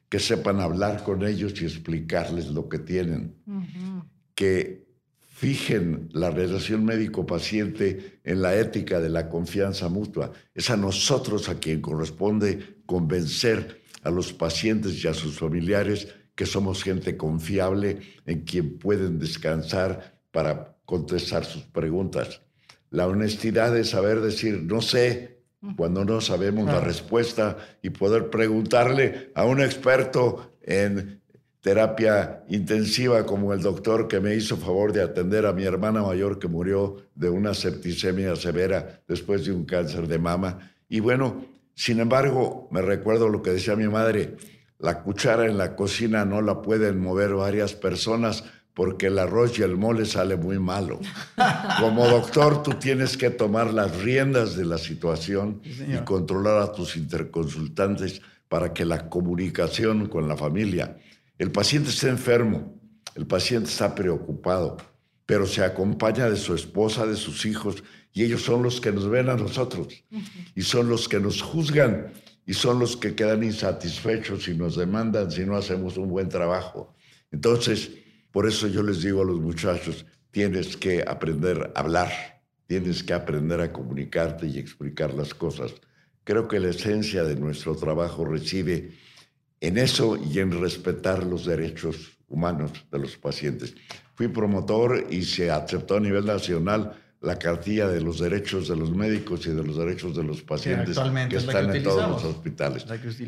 que 0.09 0.17
sepan 0.17 0.59
hablar 0.59 1.03
con 1.03 1.23
ellos 1.23 1.61
y 1.61 1.65
explicarles 1.65 2.47
lo 2.47 2.67
que 2.67 2.79
tienen, 2.79 3.35
que 4.33 4.84
fijen 5.35 6.07
la 6.13 6.31
relación 6.31 6.85
médico-paciente 6.85 8.19
en 8.23 8.41
la 8.41 8.55
ética 8.55 9.01
de 9.01 9.09
la 9.09 9.27
confianza 9.27 9.89
mutua. 9.89 10.31
Es 10.53 10.69
a 10.69 10.77
nosotros 10.77 11.49
a 11.49 11.59
quien 11.59 11.81
corresponde 11.81 12.77
convencer 12.85 13.81
a 14.03 14.11
los 14.11 14.31
pacientes 14.31 15.03
y 15.03 15.09
a 15.09 15.13
sus 15.13 15.37
familiares 15.37 16.07
que 16.35 16.45
somos 16.45 16.83
gente 16.83 17.17
confiable 17.17 17.99
en 18.25 18.45
quien 18.45 18.79
pueden 18.79 19.19
descansar 19.19 20.21
para 20.31 20.77
contestar 20.85 21.43
sus 21.43 21.63
preguntas. 21.63 22.39
La 22.89 23.05
honestidad 23.05 23.73
de 23.73 23.83
saber 23.83 24.21
decir 24.21 24.63
no 24.63 24.81
sé 24.81 25.41
cuando 25.75 26.05
no 26.05 26.21
sabemos 26.21 26.65
la 26.65 26.79
respuesta 26.79 27.57
y 27.81 27.89
poder 27.89 28.29
preguntarle 28.29 29.31
a 29.35 29.43
un 29.43 29.59
experto 29.59 30.55
en 30.61 31.21
terapia 31.65 32.43
intensiva 32.47 33.25
como 33.25 33.51
el 33.51 33.59
doctor 33.59 34.07
que 34.07 34.19
me 34.19 34.35
hizo 34.35 34.55
favor 34.55 34.93
de 34.93 35.01
atender 35.01 35.47
a 35.47 35.51
mi 35.51 35.63
hermana 35.63 36.03
mayor 36.03 36.37
que 36.37 36.47
murió 36.47 36.97
de 37.15 37.27
una 37.27 37.55
septicemia 37.55 38.35
severa 38.35 39.01
después 39.07 39.45
de 39.45 39.51
un 39.51 39.65
cáncer 39.65 40.07
de 40.07 40.19
mama. 40.19 40.59
Y 40.87 40.99
bueno, 40.99 41.43
sin 41.73 41.99
embargo, 41.99 42.67
me 42.69 42.83
recuerdo 42.83 43.29
lo 43.29 43.41
que 43.41 43.49
decía 43.49 43.75
mi 43.75 43.87
madre, 43.87 44.35
la 44.77 45.01
cuchara 45.01 45.47
en 45.47 45.57
la 45.57 45.75
cocina 45.75 46.23
no 46.23 46.39
la 46.39 46.61
pueden 46.61 47.01
mover 47.01 47.33
varias 47.33 47.73
personas 47.73 48.43
porque 48.75 49.07
el 49.07 49.17
arroz 49.17 49.57
y 49.57 49.63
el 49.63 49.75
mole 49.75 50.05
sale 50.05 50.35
muy 50.35 50.59
malo. 50.59 50.99
Como 51.79 52.07
doctor, 52.07 52.61
tú 52.61 52.73
tienes 52.75 53.17
que 53.17 53.31
tomar 53.31 53.73
las 53.73 54.03
riendas 54.03 54.55
de 54.55 54.65
la 54.65 54.77
situación 54.77 55.61
y 55.63 55.97
controlar 56.05 56.61
a 56.61 56.71
tus 56.73 56.95
interconsultantes 56.95 58.21
para 58.49 58.71
que 58.71 58.85
la 58.85 59.09
comunicación 59.09 60.07
con 60.09 60.27
la 60.27 60.37
familia 60.37 60.95
el 61.37 61.51
paciente 61.51 61.89
está 61.89 62.09
enfermo, 62.09 62.79
el 63.15 63.25
paciente 63.25 63.69
está 63.69 63.93
preocupado, 63.93 64.77
pero 65.25 65.45
se 65.45 65.63
acompaña 65.63 66.29
de 66.29 66.37
su 66.37 66.53
esposa, 66.53 67.05
de 67.05 67.15
sus 67.15 67.45
hijos, 67.45 67.83
y 68.13 68.23
ellos 68.23 68.43
son 68.43 68.63
los 68.63 68.79
que 68.79 68.91
nos 68.91 69.09
ven 69.09 69.29
a 69.29 69.35
nosotros, 69.35 69.87
y 70.55 70.61
son 70.61 70.87
los 70.87 71.09
que 71.09 71.19
nos 71.19 71.41
juzgan, 71.41 72.13
y 72.45 72.53
son 72.53 72.79
los 72.79 72.95
que 72.95 73.15
quedan 73.15 73.43
insatisfechos 73.43 74.47
y 74.47 74.55
nos 74.55 74.75
demandan 74.75 75.31
si 75.31 75.45
no 75.45 75.55
hacemos 75.55 75.97
un 75.97 76.09
buen 76.09 76.29
trabajo. 76.29 76.93
Entonces, 77.31 77.91
por 78.31 78.47
eso 78.47 78.67
yo 78.67 78.83
les 78.83 79.01
digo 79.01 79.21
a 79.21 79.25
los 79.25 79.39
muchachos, 79.39 80.05
tienes 80.31 80.77
que 80.77 81.03
aprender 81.07 81.71
a 81.75 81.79
hablar, 81.79 82.11
tienes 82.67 83.03
que 83.03 83.13
aprender 83.13 83.61
a 83.61 83.73
comunicarte 83.73 84.47
y 84.47 84.59
explicar 84.59 85.13
las 85.13 85.33
cosas. 85.33 85.73
Creo 86.23 86.47
que 86.47 86.59
la 86.59 86.69
esencia 86.69 87.23
de 87.23 87.35
nuestro 87.35 87.75
trabajo 87.75 88.25
reside 88.25 88.91
en 89.65 89.77
eso 89.79 90.17
y 90.17 90.39
en 90.39 90.61
respetar 90.61 91.23
los 91.23 91.45
derechos 91.45 92.19
humanos 92.27 92.71
de 92.91 92.99
los 92.99 93.17
pacientes. 93.17 93.73
Fui 94.13 94.27
promotor 94.27 95.07
y 95.09 95.23
se 95.23 95.49
aceptó 95.49 95.97
a 95.97 95.99
nivel 95.99 96.25
nacional 96.25 96.93
la 97.21 97.39
cartilla 97.39 97.87
de 97.87 97.99
los 97.99 98.19
derechos 98.19 98.67
de 98.67 98.75
los 98.75 98.91
médicos 98.91 99.47
y 99.47 99.49
de 99.49 99.63
los 99.63 99.77
derechos 99.77 100.15
de 100.15 100.23
los 100.23 100.43
pacientes 100.43 100.97
que, 101.29 101.37
están 101.37 101.75
en 101.75 101.83
todos 101.83 102.07
los 102.07 102.23
hospitales. 102.23 102.85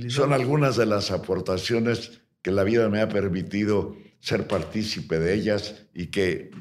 Son 0.10 0.32
algunas 0.32 0.77
de 0.77 0.86
las 0.86 1.10
aportaciones 1.10 2.22
que 2.44 2.51
la 2.51 2.63
vida 2.63 2.88
me 2.89 3.01
ha 3.01 3.10
permitido 3.10 3.96
ser 4.20 4.48
partícipe 4.48 5.17
de 5.20 5.34
ellas 5.34 5.88
y 5.96 6.08
que 6.08 6.51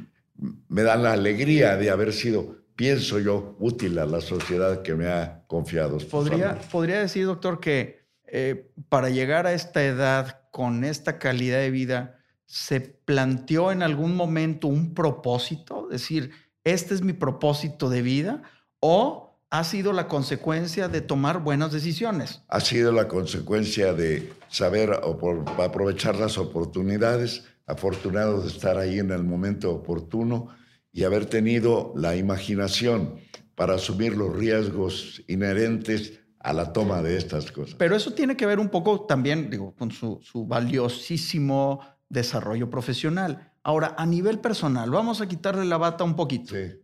me 0.68 0.82
dan 0.82 1.02
la 1.02 1.12
alegría 1.12 1.76
de 1.76 1.90
haber 1.90 2.14
sido, 2.14 2.56
pienso 2.74 3.18
yo, 3.18 3.56
útil 3.58 3.98
a 3.98 4.06
la 4.06 4.22
sociedad 4.22 4.80
que 4.80 4.94
me 4.94 5.08
ha 5.08 5.44
confiado. 5.46 5.98
Podría, 5.98 6.58
podría 6.70 7.00
decir, 7.00 7.26
doctor, 7.26 7.60
que 7.60 7.95
eh, 8.26 8.70
para 8.88 9.10
llegar 9.10 9.46
a 9.46 9.52
esta 9.52 9.84
edad 9.84 10.40
con 10.50 10.84
esta 10.84 11.18
calidad 11.18 11.58
de 11.58 11.70
vida, 11.70 12.18
¿se 12.46 12.80
planteó 12.80 13.72
en 13.72 13.82
algún 13.82 14.16
momento 14.16 14.68
un 14.68 14.94
propósito? 14.94 15.88
Decir, 15.88 16.30
este 16.64 16.94
es 16.94 17.02
mi 17.02 17.12
propósito 17.12 17.88
de 17.88 18.02
vida 18.02 18.42
o 18.80 19.26
ha 19.50 19.64
sido 19.64 19.92
la 19.92 20.08
consecuencia 20.08 20.88
de 20.88 21.00
tomar 21.00 21.42
buenas 21.42 21.72
decisiones? 21.72 22.42
Ha 22.48 22.60
sido 22.60 22.92
la 22.92 23.08
consecuencia 23.08 23.92
de 23.92 24.32
saber 24.48 24.90
aprovechar 24.92 26.16
las 26.16 26.38
oportunidades, 26.38 27.44
afortunado 27.66 28.42
de 28.42 28.48
estar 28.48 28.78
ahí 28.78 28.98
en 28.98 29.10
el 29.12 29.24
momento 29.24 29.72
oportuno 29.72 30.48
y 30.92 31.04
haber 31.04 31.26
tenido 31.26 31.92
la 31.96 32.16
imaginación 32.16 33.20
para 33.54 33.74
asumir 33.74 34.16
los 34.16 34.34
riesgos 34.34 35.22
inherentes 35.28 36.20
a 36.46 36.52
la 36.52 36.72
toma 36.72 37.02
de 37.02 37.16
estas 37.16 37.50
cosas. 37.50 37.74
Pero 37.74 37.96
eso 37.96 38.12
tiene 38.12 38.36
que 38.36 38.46
ver 38.46 38.60
un 38.60 38.68
poco 38.68 39.00
también, 39.00 39.50
digo, 39.50 39.74
con 39.74 39.90
su, 39.90 40.20
valiosísimo 40.46 41.80
desarrollo 42.08 42.70
profesional. 42.70 43.52
Ahora, 43.64 43.96
a 43.98 44.06
nivel 44.06 44.38
personal, 44.38 44.88
vamos 44.88 45.20
a 45.20 45.26
quitarle 45.26 45.64
la 45.64 45.76
bata 45.76 46.04
un 46.04 46.14
poquito. 46.14 46.54
Sí. 46.54 46.80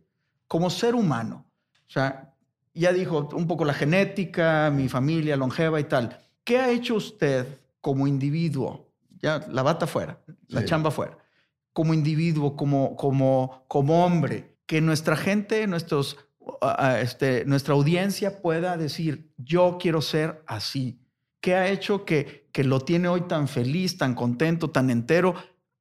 Como 0.49 0.69
ser 0.69 0.95
humano, 0.95 1.49
o 1.87 1.89
sea, 1.89 2.35
ya 2.73 2.91
dijo 2.91 3.29
un 3.31 3.47
poco 3.47 3.63
la 3.63 3.73
genética, 3.73 4.69
mi 4.69 4.89
familia 4.89 5.37
longeva 5.37 5.79
y 5.79 5.85
tal. 5.85 6.19
¿Qué 6.43 6.59
ha 6.59 6.69
hecho 6.69 6.95
usted 6.95 7.47
como 7.79 8.05
individuo? 8.05 8.91
Ya 9.21 9.47
la 9.49 9.63
bata 9.63 9.87
fuera, 9.87 10.19
la 10.49 10.65
chamba 10.65 10.91
fuera. 10.91 11.17
Como 11.71 11.93
individuo, 11.93 12.57
como, 12.57 12.97
como, 12.97 13.63
como 13.69 14.03
hombre, 14.03 14.57
que 14.65 14.81
nuestra 14.81 15.15
gente, 15.15 15.65
nuestros 15.67 16.17
este, 16.99 17.45
nuestra 17.45 17.73
audiencia 17.73 18.41
pueda 18.41 18.77
decir, 18.77 19.31
yo 19.37 19.77
quiero 19.79 20.01
ser 20.01 20.43
así. 20.47 20.99
¿Qué 21.41 21.55
ha 21.55 21.67
hecho 21.67 22.05
que, 22.05 22.47
que 22.51 22.63
lo 22.63 22.81
tiene 22.81 23.07
hoy 23.07 23.21
tan 23.21 23.47
feliz, 23.47 23.97
tan 23.97 24.15
contento, 24.15 24.69
tan 24.69 24.89
entero? 24.89 25.35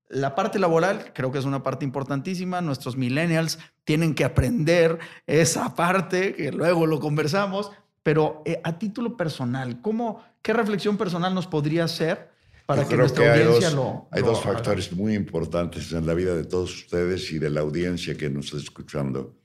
La 0.08 0.34
parte 0.34 0.58
laboral 0.58 1.12
creo 1.14 1.30
que 1.30 1.38
es 1.38 1.44
una 1.44 1.62
parte 1.62 1.84
importantísima. 1.84 2.60
Nuestros 2.60 2.96
millennials 2.96 3.58
tienen 3.84 4.14
que 4.14 4.24
aprender 4.24 4.98
esa 5.26 5.74
parte, 5.74 6.34
que 6.34 6.52
luego 6.52 6.86
lo 6.86 7.00
conversamos. 7.00 7.70
Pero 8.02 8.42
eh, 8.44 8.60
a 8.64 8.78
título 8.78 9.16
personal, 9.16 9.80
¿cómo, 9.80 10.22
¿qué 10.42 10.52
reflexión 10.52 10.96
personal 10.96 11.32
nos 11.34 11.46
podría 11.46 11.84
hacer 11.84 12.32
para 12.66 12.86
que 12.86 12.96
nuestra 12.96 13.32
audiencia 13.32 13.70
dos, 13.70 13.74
lo... 13.74 14.08
Hay 14.10 14.22
dos 14.22 14.42
factores 14.42 14.92
muy 14.92 15.14
importantes 15.14 15.92
en 15.92 16.06
la 16.06 16.14
vida 16.14 16.34
de 16.34 16.44
todos 16.44 16.74
ustedes 16.74 17.30
y 17.30 17.38
de 17.38 17.50
la 17.50 17.60
audiencia 17.60 18.16
que 18.16 18.28
nos 18.28 18.46
está 18.46 18.58
escuchando 18.58 19.36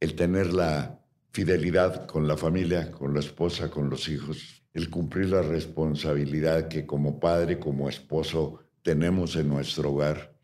el 0.00 0.16
tener 0.16 0.52
la 0.52 0.98
fidelidad 1.32 2.06
con 2.06 2.26
la 2.26 2.36
familia, 2.36 2.90
con 2.90 3.14
la 3.14 3.20
esposa, 3.20 3.70
con 3.70 3.90
los 3.90 4.08
hijos, 4.08 4.64
el 4.72 4.88
cumplir 4.88 5.30
la 5.30 5.42
responsabilidad 5.42 6.68
que 6.68 6.86
como 6.86 7.20
padre, 7.20 7.58
como 7.58 7.88
esposo 7.88 8.60
tenemos 8.82 9.36
en 9.36 9.48
nuestro 9.48 9.92
hogar, 9.92 10.34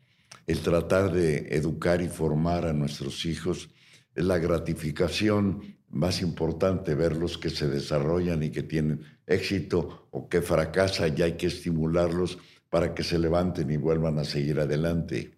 el 0.46 0.60
tratar 0.60 1.10
de 1.10 1.48
educar 1.56 2.02
y 2.02 2.08
formar 2.08 2.66
a 2.66 2.72
nuestros 2.72 3.24
hijos, 3.24 3.70
es 4.14 4.24
la 4.24 4.38
gratificación 4.38 5.76
más 5.88 6.20
importante, 6.20 6.94
verlos 6.94 7.38
que 7.38 7.50
se 7.50 7.68
desarrollan 7.68 8.42
y 8.42 8.50
que 8.50 8.62
tienen 8.62 9.02
éxito 9.26 10.08
o 10.10 10.28
que 10.28 10.42
fracasan 10.42 11.14
y 11.16 11.22
hay 11.22 11.32
que 11.32 11.46
estimularlos 11.46 12.38
para 12.68 12.94
que 12.94 13.02
se 13.02 13.18
levanten 13.18 13.70
y 13.70 13.76
vuelvan 13.76 14.18
a 14.18 14.24
seguir 14.24 14.60
adelante. 14.60 15.32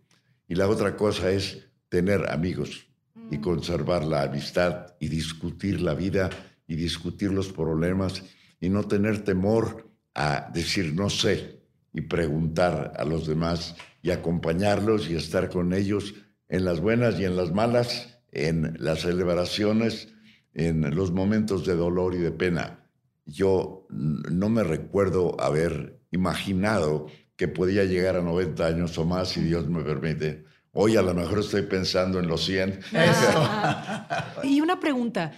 Y 0.47 0.55
la 0.55 0.69
otra 0.69 0.97
cosa 0.97 1.31
es 1.31 1.69
tener 1.89 2.31
amigos, 2.31 2.88
y 3.31 3.39
conservar 3.39 4.05
la 4.05 4.23
amistad 4.23 4.95
y 5.01 5.09
discutir 5.09 5.81
la 5.81 5.95
vida 5.95 6.31
y 6.67 6.77
discutir 6.77 7.33
los 7.33 7.53
problemas 7.53 8.23
y 8.61 8.69
no 8.69 8.85
tener 8.85 9.25
temor 9.25 9.89
a 10.15 10.51
decir 10.53 10.95
no 10.95 11.11
sé 11.11 11.61
y 11.93 12.03
preguntar 12.03 12.93
a 12.97 13.05
los 13.05 13.27
demás 13.27 13.77
y 14.03 14.11
acompañarlos 14.11 15.09
y 15.11 15.17
estar 15.17 15.49
con 15.49 15.73
ellos 15.73 16.15
en 16.49 16.65
las 16.65 16.81
buenas 16.81 17.19
y 17.21 17.25
en 17.25 17.37
las 17.37 17.53
malas, 17.53 18.21
en 18.33 18.77
las 18.79 19.01
celebraciones, 19.01 20.09
en 20.55 20.95
los 20.95 21.13
momentos 21.13 21.65
de 21.67 21.77
dolor 21.77 22.15
y 22.15 22.19
de 22.19 22.33
pena. 22.33 22.85
Yo 23.27 23.87
no 23.91 24.49
me 24.49 24.65
recuerdo 24.65 25.39
haber 25.41 26.01
imaginado 26.11 27.07
que 27.37 27.49
podía 27.49 27.85
llegar 27.85 28.17
a 28.17 28.23
90 28.23 28.67
años 28.67 28.99
o 28.99 29.05
más, 29.05 29.29
si 29.29 29.43
Dios 29.43 29.69
me 29.69 29.83
permite, 29.83 30.45
Hoy 30.81 30.97
a 30.97 31.03
lo 31.03 31.13
mejor 31.13 31.41
estoy 31.41 31.63
pensando 31.63 32.21
en 32.21 32.29
los 32.29 32.45
100. 32.45 32.79
y 34.45 34.61
una 34.61 34.79
pregunta, 34.79 35.33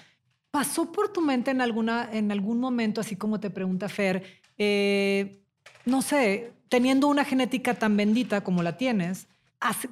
¿pasó 0.51 0.93
por 0.93 1.15
tu 1.15 1.23
mente 1.23 1.51
en, 1.51 1.63
alguna, 1.63 2.11
en 2.13 2.31
algún 2.31 2.61
momento, 2.61 3.01
así 3.01 3.17
como 3.17 3.41
te 3.41 3.49
pregunta 3.49 3.89
Fer, 3.89 4.23
eh, 4.59 5.41
no 5.87 6.03
sé, 6.03 6.53
teniendo 6.69 7.09
una 7.09 7.25
genética 7.25 7.73
tan 7.73 7.97
bendita 7.97 8.43
como 8.43 8.63
la 8.63 8.77
tienes, 8.77 9.29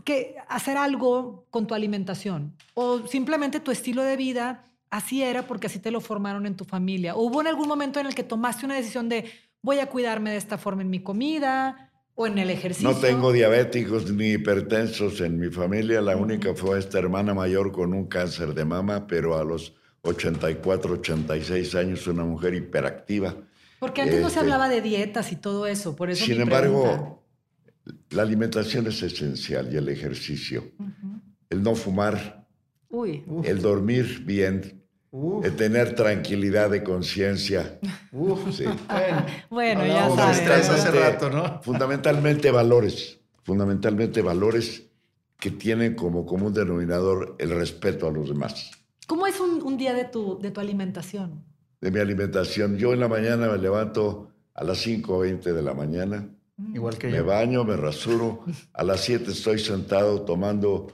que 0.04 0.36
hacer 0.48 0.76
algo 0.76 1.46
con 1.48 1.66
tu 1.66 1.74
alimentación? 1.74 2.54
¿O 2.74 3.06
simplemente 3.06 3.58
tu 3.58 3.70
estilo 3.70 4.02
de 4.02 4.18
vida 4.18 4.64
así 4.90 5.22
era 5.22 5.46
porque 5.46 5.68
así 5.68 5.78
te 5.78 5.90
lo 5.90 6.02
formaron 6.02 6.44
en 6.44 6.56
tu 6.56 6.66
familia? 6.66 7.14
¿O 7.14 7.22
hubo 7.22 7.40
en 7.40 7.46
algún 7.46 7.68
momento 7.68 7.98
en 8.00 8.04
el 8.04 8.14
que 8.14 8.22
tomaste 8.22 8.66
una 8.66 8.74
decisión 8.74 9.08
de 9.08 9.24
voy 9.62 9.78
a 9.78 9.86
cuidarme 9.86 10.30
de 10.30 10.36
esta 10.36 10.58
forma 10.58 10.82
en 10.82 10.90
mi 10.90 11.00
comida? 11.02 11.87
O 12.20 12.26
en 12.26 12.36
el 12.36 12.50
ejercicio. 12.50 12.90
No 12.90 12.96
tengo 12.96 13.32
diabéticos 13.32 14.10
ni 14.10 14.32
hipertensos 14.32 15.20
en 15.20 15.38
mi 15.38 15.50
familia. 15.50 16.00
La 16.00 16.16
única 16.16 16.52
fue 16.52 16.80
esta 16.80 16.98
hermana 16.98 17.32
mayor 17.32 17.70
con 17.70 17.94
un 17.94 18.06
cáncer 18.06 18.54
de 18.54 18.64
mama, 18.64 19.06
pero 19.06 19.38
a 19.38 19.44
los 19.44 19.72
84, 20.02 20.94
86 20.94 21.74
años, 21.76 22.08
una 22.08 22.24
mujer 22.24 22.54
hiperactiva. 22.54 23.36
Porque 23.78 24.02
antes 24.02 24.20
no 24.20 24.30
se 24.30 24.34
este, 24.34 24.40
hablaba 24.40 24.68
de 24.68 24.80
dietas 24.80 25.30
y 25.30 25.36
todo 25.36 25.68
eso, 25.68 25.94
por 25.94 26.10
eso. 26.10 26.24
Sin 26.24 26.40
embargo, 26.40 27.22
la 28.10 28.22
alimentación 28.22 28.88
es 28.88 29.00
esencial 29.00 29.72
y 29.72 29.76
el 29.76 29.88
ejercicio. 29.88 30.72
El 31.48 31.62
no 31.62 31.76
fumar, 31.76 32.48
el 33.44 33.62
dormir 33.62 34.24
bien, 34.24 34.77
de 35.12 35.50
tener 35.50 35.94
tranquilidad 35.94 36.70
de 36.70 36.82
conciencia. 36.82 37.78
Sí. 38.52 38.64
Bueno, 39.50 39.86
ya 39.86 40.10
sabes. 40.14 40.68
hace 40.70 40.90
rato, 40.90 41.30
¿no? 41.30 41.62
Fundamentalmente 41.62 42.50
valores, 42.50 43.18
fundamentalmente 43.42 44.22
valores 44.22 44.84
que 45.38 45.50
tienen 45.50 45.94
como 45.94 46.26
común 46.26 46.52
denominador 46.52 47.36
el 47.38 47.50
respeto 47.50 48.08
a 48.08 48.10
los 48.10 48.28
demás. 48.28 48.70
¿Cómo 49.06 49.26
es 49.26 49.40
un, 49.40 49.76
día 49.78 49.94
de 49.94 50.04
tu, 50.04 50.38
de 50.38 50.50
tu 50.50 50.60
alimentación? 50.60 51.44
De 51.80 51.90
mi 51.90 52.00
alimentación. 52.00 52.76
Yo 52.76 52.92
en 52.92 53.00
la 53.00 53.08
mañana 53.08 53.48
me 53.48 53.58
levanto 53.58 54.28
a 54.54 54.64
las 54.64 54.86
5.20 54.86 55.52
de 55.52 55.62
la 55.62 55.72
mañana, 55.72 56.28
Igual 56.74 56.98
que 56.98 57.06
me 57.06 57.18
yo. 57.18 57.24
baño, 57.24 57.64
me 57.64 57.76
rasuro. 57.76 58.44
A 58.74 58.82
las 58.82 59.00
7 59.02 59.30
estoy 59.30 59.60
sentado 59.60 60.22
tomando 60.22 60.88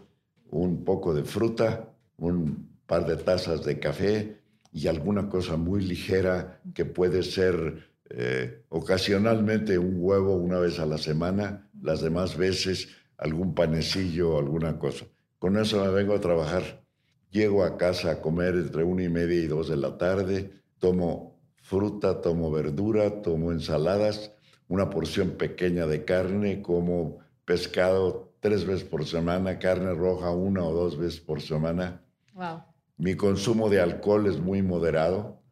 un 0.50 0.84
poco 0.84 1.14
de 1.14 1.24
fruta, 1.24 1.88
un 2.18 2.73
par 2.86 3.06
de 3.06 3.16
tazas 3.16 3.64
de 3.64 3.78
café 3.78 4.40
y 4.72 4.88
alguna 4.88 5.28
cosa 5.28 5.56
muy 5.56 5.82
ligera 5.82 6.60
que 6.74 6.84
puede 6.84 7.22
ser 7.22 7.90
eh, 8.10 8.64
ocasionalmente 8.68 9.78
un 9.78 9.96
huevo 9.98 10.36
una 10.36 10.58
vez 10.58 10.78
a 10.78 10.86
la 10.86 10.98
semana, 10.98 11.70
las 11.80 12.00
demás 12.00 12.36
veces 12.36 12.88
algún 13.16 13.54
panecillo 13.54 14.34
o 14.34 14.38
alguna 14.38 14.78
cosa. 14.78 15.06
Con 15.38 15.56
eso 15.56 15.84
me 15.84 15.90
vengo 15.90 16.14
a 16.14 16.20
trabajar. 16.20 16.82
Llego 17.30 17.64
a 17.64 17.76
casa 17.76 18.12
a 18.12 18.20
comer 18.20 18.54
entre 18.54 18.84
una 18.84 19.02
y 19.02 19.08
media 19.08 19.40
y 19.40 19.46
dos 19.46 19.68
de 19.68 19.76
la 19.76 19.98
tarde, 19.98 20.50
tomo 20.78 21.40
fruta, 21.56 22.20
tomo 22.20 22.50
verdura, 22.50 23.22
tomo 23.22 23.50
ensaladas, 23.52 24.32
una 24.68 24.90
porción 24.90 25.32
pequeña 25.32 25.86
de 25.86 26.04
carne, 26.04 26.62
como 26.62 27.18
pescado 27.44 28.32
tres 28.40 28.64
veces 28.64 28.84
por 28.84 29.06
semana, 29.06 29.58
carne 29.58 29.94
roja 29.94 30.30
una 30.30 30.62
o 30.64 30.72
dos 30.72 30.96
veces 30.96 31.20
por 31.20 31.40
semana. 31.40 32.02
Wow. 32.34 32.62
Mi 32.96 33.16
consumo 33.16 33.68
de 33.68 33.80
alcohol 33.80 34.26
es 34.26 34.38
muy 34.38 34.62
moderado. 34.62 35.42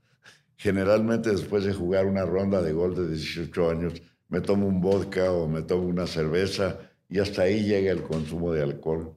Generalmente 0.57 1.31
después 1.31 1.65
de 1.65 1.73
jugar 1.73 2.07
una 2.07 2.25
ronda 2.25 2.63
de 2.63 2.73
gol 2.73 2.95
de 2.95 3.09
18 3.09 3.71
años, 3.71 4.03
me 4.29 4.41
tomo 4.41 4.67
un 4.67 4.81
vodka 4.81 5.33
o 5.33 5.49
me 5.49 5.63
tomo 5.63 5.87
una 5.87 6.07
cerveza 6.07 6.79
y 7.09 7.19
hasta 7.19 7.43
ahí 7.43 7.65
llega 7.65 7.91
el 7.91 8.03
consumo 8.03 8.53
de 8.53 8.63
alcohol. 8.63 9.15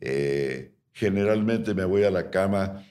Eh, 0.00 0.72
generalmente 0.92 1.74
me 1.74 1.84
voy 1.84 2.04
a 2.04 2.10
la 2.10 2.30
cama 2.30 2.84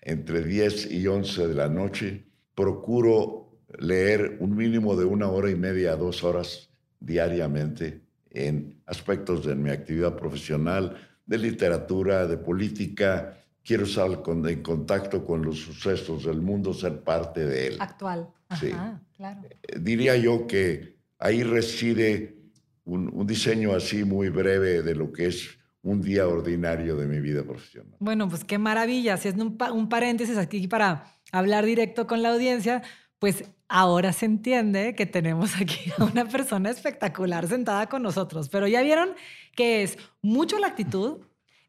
entre 0.00 0.42
10 0.42 0.90
y 0.90 1.06
11 1.06 1.48
de 1.48 1.54
la 1.54 1.68
noche. 1.68 2.24
Procuro 2.54 3.58
leer 3.78 4.38
un 4.40 4.56
mínimo 4.56 4.96
de 4.96 5.04
una 5.04 5.28
hora 5.28 5.50
y 5.50 5.54
media 5.54 5.92
a 5.92 5.96
dos 5.96 6.24
horas 6.24 6.70
diariamente 7.00 8.02
en 8.30 8.82
aspectos 8.86 9.44
de 9.46 9.54
mi 9.54 9.70
actividad 9.70 10.16
profesional, 10.16 10.96
de 11.26 11.38
literatura, 11.38 12.26
de 12.26 12.36
política. 12.36 13.38
Quiero 13.64 13.84
estar 13.84 14.10
en 14.26 14.62
contacto 14.62 15.24
con 15.24 15.42
los 15.42 15.58
sucesos 15.58 16.24
del 16.24 16.40
mundo, 16.42 16.74
ser 16.74 17.00
parte 17.02 17.44
de 17.46 17.68
él. 17.68 17.76
Actual. 17.80 18.28
Sí. 18.60 18.70
Ajá, 18.72 19.00
claro. 19.16 19.40
Eh, 19.62 19.78
Diría 19.80 20.16
yo 20.16 20.46
que 20.46 20.96
ahí 21.18 21.42
reside 21.42 22.36
un, 22.84 23.10
un 23.12 23.26
diseño 23.26 23.72
así 23.72 24.04
muy 24.04 24.28
breve 24.28 24.82
de 24.82 24.94
lo 24.94 25.10
que 25.12 25.26
es 25.26 25.58
un 25.82 26.02
día 26.02 26.28
ordinario 26.28 26.96
de 26.96 27.06
mi 27.06 27.20
vida 27.20 27.42
profesional. 27.42 27.94
Bueno, 28.00 28.28
pues 28.28 28.44
qué 28.44 28.58
maravilla. 28.58 29.16
Si 29.16 29.28
es 29.28 29.34
un, 29.36 29.56
pa- 29.56 29.72
un 29.72 29.88
paréntesis 29.88 30.36
aquí 30.36 30.68
para 30.68 31.06
hablar 31.32 31.64
directo 31.64 32.06
con 32.06 32.22
la 32.22 32.32
audiencia, 32.34 32.82
pues 33.18 33.44
ahora 33.68 34.12
se 34.12 34.26
entiende 34.26 34.94
que 34.94 35.06
tenemos 35.06 35.56
aquí 35.60 35.90
a 35.98 36.04
una 36.04 36.26
persona 36.26 36.68
espectacular 36.70 37.46
sentada 37.48 37.88
con 37.88 38.02
nosotros. 38.02 38.48
Pero 38.50 38.66
ya 38.68 38.82
vieron 38.82 39.10
que 39.56 39.82
es 39.82 39.96
mucho 40.20 40.58
la 40.58 40.66
actitud, 40.68 41.20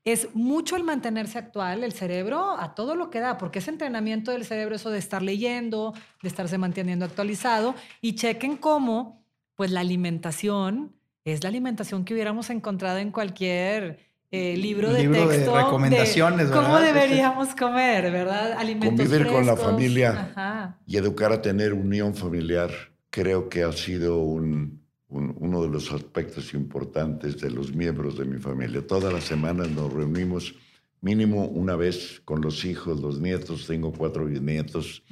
es 0.06 0.30
mucho 0.36 0.76
el 0.76 0.84
mantenerse 0.84 1.38
actual, 1.40 1.84
el 1.84 1.92
cerebro 1.92 2.58
a 2.60 2.76
todo 2.76 2.96
lo 2.96 3.10
que 3.10 3.20
da, 3.20 3.38
porque 3.38 3.60
es 3.60 3.68
entrenamiento 3.68 4.32
del 4.32 4.46
cerebro 4.46 4.76
eso 4.76 4.92
de 4.92 5.00
estar 5.00 5.22
leyendo, 5.22 5.94
de 6.22 6.30
estarse 6.30 6.58
manteniendo 6.58 7.06
actualizado 7.06 7.74
y 8.02 8.14
chequen 8.16 8.56
cómo 8.58 9.24
pues 9.56 9.72
la 9.72 9.80
alimentación 9.80 10.94
es 11.24 11.42
la 11.42 11.50
alimentación 11.50 12.06
que 12.06 12.14
hubiéramos 12.14 12.50
encontrado 12.52 13.00
en 13.00 13.12
cualquier 13.12 14.00
eh, 14.32 14.56
libro 14.58 14.92
de 14.94 15.02
Libro 15.04 15.28
de 15.28 15.38
texto 15.38 15.56
recomendaciones, 15.56 16.48
cómo 16.50 16.74
¿verdad? 16.74 16.94
deberíamos 16.94 17.56
comer, 17.56 18.12
¿verdad? 18.12 18.52
Alimentos 18.54 19.00
Convivir 19.08 19.26
con 19.28 19.46
la 19.46 19.54
frescos. 19.54 19.72
familia. 19.72 20.30
Ajá. 20.36 20.78
Y 20.86 20.98
educar 20.98 21.32
a 21.32 21.42
tener 21.42 21.74
unión 21.74 22.14
familiar 22.14 22.70
creo 23.10 23.50
que 23.50 23.64
ha 23.64 23.72
sido 23.72 24.20
un- 24.20 24.85
un- 25.10 25.36
uno 25.40 25.62
de 25.62 25.70
los 25.70 25.92
aspectos 25.92 26.54
importantes 26.54 27.40
de 27.40 27.52
los 27.52 27.74
miembros 27.74 28.18
de 28.18 28.26
mi 28.26 28.40
familia. 28.40 28.86
Todas 28.86 29.14
las 29.14 29.24
semanas 29.24 29.70
nos 29.70 29.92
reunimos 29.94 30.56
mínimo 31.02 31.46
una 31.46 31.76
vez 31.76 32.22
con 32.26 32.42
los 32.42 32.66
hijos, 32.66 33.00
los 33.00 33.20
nietos, 33.20 33.68
tengo 33.68 33.92
cuatro 33.92 34.28
nietos, 34.28 35.04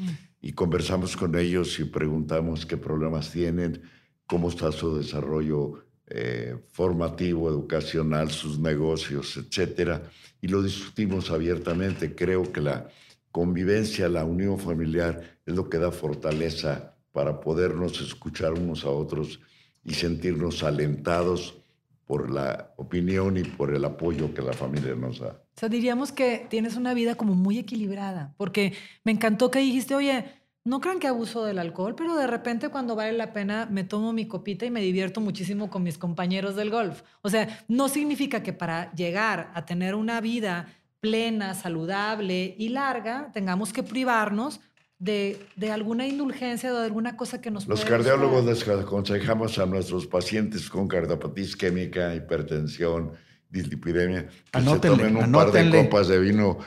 y 0.42 0.54
conversamos 0.54 1.16
con 1.16 1.36
ellos 1.38 1.80
y 1.80 1.86
preguntamos 1.86 2.66
qué 2.66 2.76
problemas 2.78 3.32
tienen, 3.32 3.82
cómo 4.26 4.50
está 4.50 4.72
su 4.72 4.96
desarrollo 4.98 5.86
eh, 6.08 6.58
formativo, 6.72 7.50
educacional, 7.50 8.30
sus 8.30 8.60
negocios, 8.60 9.38
etcétera, 9.38 10.04
y 10.42 10.48
lo 10.48 10.62
discutimos 10.62 11.32
abiertamente. 11.32 12.14
Creo 12.14 12.52
que 12.52 12.60
la 12.62 12.90
convivencia, 13.32 14.10
la 14.10 14.26
unión 14.26 14.60
familiar 14.60 15.40
es 15.46 15.56
lo 15.56 15.70
que 15.70 15.78
da 15.78 15.92
fortaleza 15.92 16.96
para 17.14 17.40
podernos 17.40 18.02
escuchar 18.02 18.54
unos 18.54 18.84
a 18.84 18.90
otros 18.90 19.40
y 19.84 19.94
sentirnos 19.94 20.64
alentados 20.64 21.58
por 22.06 22.30
la 22.30 22.74
opinión 22.78 23.38
y 23.38 23.44
por 23.44 23.74
el 23.74 23.86
apoyo 23.86 24.34
que 24.34 24.42
la 24.42 24.54
familia 24.54 24.96
nos 24.96 25.20
da. 25.20 25.30
O 25.56 25.60
sea, 25.60 25.70
diríamos 25.70 26.12
que 26.12 26.46
tienes 26.50 26.76
una 26.76 26.94
vida 26.94 27.16
como 27.16 27.34
muy 27.36 27.58
equilibrada, 27.58 28.34
porque 28.38 28.74
me 29.04 29.12
encantó 29.12 29.52
que 29.52 29.60
dijiste, 29.60 29.96
oye, 29.96 30.26
no 30.66 30.80
crean 30.80 31.00
que 31.00 31.08
abuso 31.08 31.44
del 31.44 31.60
alcohol, 31.60 31.96
pero 31.96 32.16
de 32.16 32.28
repente 32.28 32.70
cuando 32.70 32.96
vale 32.96 33.14
la 33.14 33.34
pena 33.34 33.68
me 33.70 33.84
tomo 33.84 34.14
mi 34.14 34.28
copita 34.28 34.66
y 34.66 34.72
me 34.72 34.82
divierto 34.82 35.20
muchísimo 35.20 35.70
con 35.70 35.84
mis 35.84 35.98
compañeros 35.98 36.56
del 36.56 36.70
golf. 36.70 37.04
O 37.22 37.30
sea, 37.30 37.66
no 37.68 37.90
significa 37.90 38.44
que 38.44 38.54
para 38.54 38.92
llegar 38.94 39.52
a 39.54 39.66
tener 39.66 39.94
una 39.96 40.22
vida 40.22 40.68
plena, 41.02 41.54
saludable 41.54 42.56
y 42.58 42.70
larga, 42.70 43.30
tengamos 43.34 43.74
que 43.74 43.84
privarnos 43.84 44.62
de, 45.04 45.38
de 45.58 45.70
alguna 45.70 46.08
indulgencia 46.08 46.74
o 46.74 46.78
de 46.78 46.86
alguna 46.86 47.18
cosa 47.18 47.42
que 47.42 47.52
nos 47.52 47.68
Los 47.68 47.82
puede 47.82 47.92
cardiólogos 47.98 48.46
les 48.46 48.66
aconsejamos 48.68 49.60
a 49.60 49.66
nuestros 49.66 50.08
pacientes 50.08 50.70
con 50.70 50.88
cardiopatía 50.88 51.44
isquémica, 51.44 52.16
hipertensión, 52.16 53.12
dislipidemia, 53.50 54.28
que 54.28 54.34
Anótenle, 54.54 54.98
se 54.98 55.12
tomen 55.12 55.18
un 55.18 55.32
par 55.34 55.52
de 55.52 55.60
anótenle. 55.60 55.84
copas 55.84 56.08
de 56.08 56.20
vino 56.20 56.58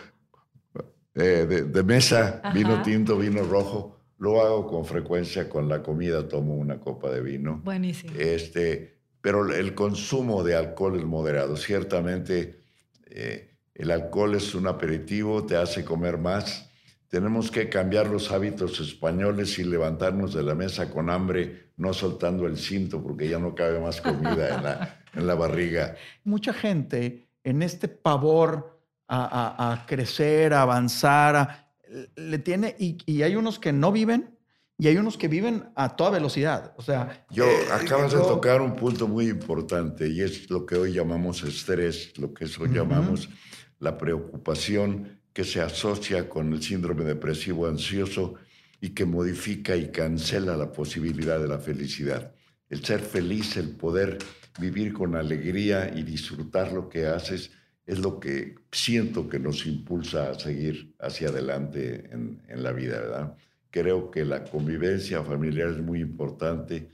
eh, 1.15 1.47
de, 1.49 1.63
de 1.63 1.83
mesa, 1.83 2.43
vino 2.53 2.75
Ajá. 2.75 2.83
tinto, 2.83 3.17
vino 3.17 3.43
rojo. 3.43 3.97
Lo 4.19 4.43
hago 4.43 4.67
con 4.67 4.85
frecuencia 4.85 5.49
con 5.49 5.67
la 5.69 5.83
comida, 5.83 6.29
tomo 6.29 6.57
una 6.57 6.79
copa 6.79 7.11
de 7.11 7.23
vino. 7.23 7.63
Buenísimo. 7.65 8.13
Este, 8.19 8.99
pero 9.23 9.51
el 9.55 9.75
consumo 9.75 10.43
de 10.43 10.57
alcohol 10.57 10.99
es 10.99 11.05
moderado. 11.07 11.57
Ciertamente, 11.57 12.61
eh, 13.07 13.57
el 13.75 13.91
alcohol 13.91 14.35
es 14.35 14.55
un 14.55 14.67
aperitivo, 14.67 15.47
te 15.47 15.57
hace 15.57 15.87
comer 15.87 16.19
más. 16.19 16.69
Tenemos 17.17 17.51
que 17.51 17.71
cambiar 17.71 18.09
los 18.09 18.31
hábitos 18.31 18.79
españoles 18.79 19.59
y 19.59 19.65
levantarnos 19.65 20.35
de 20.35 20.43
la 20.43 20.55
mesa 20.55 20.91
con 20.91 21.09
hambre, 21.09 21.71
no 21.79 21.95
soltando 21.95 22.47
el 22.47 22.59
cinto 22.59 23.03
porque 23.03 23.27
ya 23.27 23.39
no 23.39 23.55
cabe 23.55 23.81
más 23.81 24.03
comida 24.03 24.55
en 24.55 24.63
la, 24.63 25.01
en 25.15 25.27
la 25.27 25.35
barriga. 25.35 25.97
Mucha 26.25 26.53
gente 26.53 27.31
en 27.43 27.63
este 27.63 27.89
pavor 27.89 28.79
a, 29.09 29.25
a- 29.25 29.73
a 29.73 29.87
crecer, 29.87 30.53
a 30.53 30.61
avanzar, 30.61 31.37
a- 31.37 31.71
le 32.17 32.39
tiene, 32.39 32.77
y, 32.79 32.99
y 33.07 33.23
hay 33.23 33.35
unos 33.35 33.59
que 33.59 33.73
no 33.73 33.93
viven 33.93 34.37
y 34.77 34.89
hay 34.89 34.99
unos 34.99 35.17
que 35.17 35.29
viven 35.29 35.71
a 35.75 35.97
toda 35.97 36.11
velocidad. 36.11 36.75
O 36.77 36.83
sea, 36.83 37.25
Yo, 37.31 37.47
eh, 37.47 37.61
acabas 37.73 38.13
de 38.13 38.19
yo- 38.19 38.27
tocar 38.27 38.61
un 38.61 38.77
punto 38.77 39.09
muy 39.09 39.31
importante 39.31 40.07
y 40.07 40.21
es 40.21 40.51
lo 40.51 40.67
que 40.67 40.75
hoy 40.77 40.93
llamamos 40.93 41.43
estrés, 41.45 42.13
lo 42.19 42.35
que 42.35 42.45
eso 42.45 42.67
llamamos 42.67 43.31
la 43.79 43.97
preocupación 43.97 45.16
que 45.37 45.45
se 45.45 45.61
asocia 45.61 46.31
con 46.31 46.51
el 46.55 46.63
síndrome 46.63 47.05
depresivo 47.05 47.67
ansioso 47.67 48.37
y 48.81 48.95
que 48.95 49.05
modifica 49.05 49.77
y 49.77 49.91
cancela 49.93 50.57
la 50.57 50.73
posibilidad 50.73 51.39
de 51.39 51.47
la 51.47 51.59
felicidad. 51.59 52.33
El 52.71 52.83
ser 52.83 53.01
feliz, 53.01 53.59
el 53.59 53.69
poder 53.73 54.17
vivir 54.59 54.95
con 54.95 55.15
alegría 55.15 55.93
y 55.95 56.05
disfrutar 56.05 56.73
lo 56.73 56.89
que 56.89 57.05
haces 57.05 57.51
es 57.85 57.99
lo 57.99 58.19
que 58.19 58.55
siento 58.73 59.29
que 59.29 59.39
nos 59.39 59.67
impulsa 59.67 60.31
a 60.31 60.39
seguir 60.39 60.95
hacia 61.01 61.29
adelante 61.29 62.09
en, 62.11 62.41
en 62.49 62.63
la 62.63 62.73
vida, 62.73 62.99
¿verdad? 62.99 63.37
Creo 63.71 64.11
que 64.11 64.25
la 64.25 64.43
convivencia 64.43 65.23
familiar 65.23 65.69
es 65.69 65.83
muy 65.83 66.01
importante, 66.01 66.89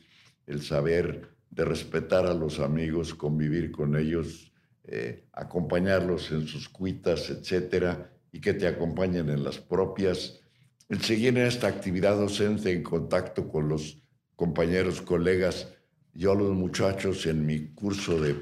el 0.49 0.63
saber 0.63 1.29
de 1.49 1.65
respetar 1.65 2.27
a 2.27 2.35
los 2.35 2.59
amigos, 2.59 3.15
convivir 3.15 3.71
con 3.71 3.95
ellos, 3.95 4.51
eh, 4.83 5.27
acompañarlos 5.33 6.33
en 6.33 6.49
sus 6.49 6.69
cuitas, 6.69 7.31
etcétera, 7.31 8.09
y 8.33 8.40
que 8.40 8.55
te 8.55 8.66
acompañen 8.66 9.29
en 9.29 9.45
las 9.45 9.59
propias. 9.59 10.40
El 10.88 11.01
seguir 11.03 11.29
en 11.29 11.47
esta 11.47 11.68
actividad 11.68 12.16
docente 12.16 12.73
en 12.73 12.83
contacto 12.83 13.49
con 13.49 13.68
los 13.68 14.03
compañeros, 14.35 15.03
colegas, 15.03 15.68
yo 16.14 16.33
a 16.33 16.35
los 16.35 16.51
muchachos 16.51 17.27
en 17.27 17.47
mi 17.47 17.68
curso 17.68 18.21
de, 18.21 18.37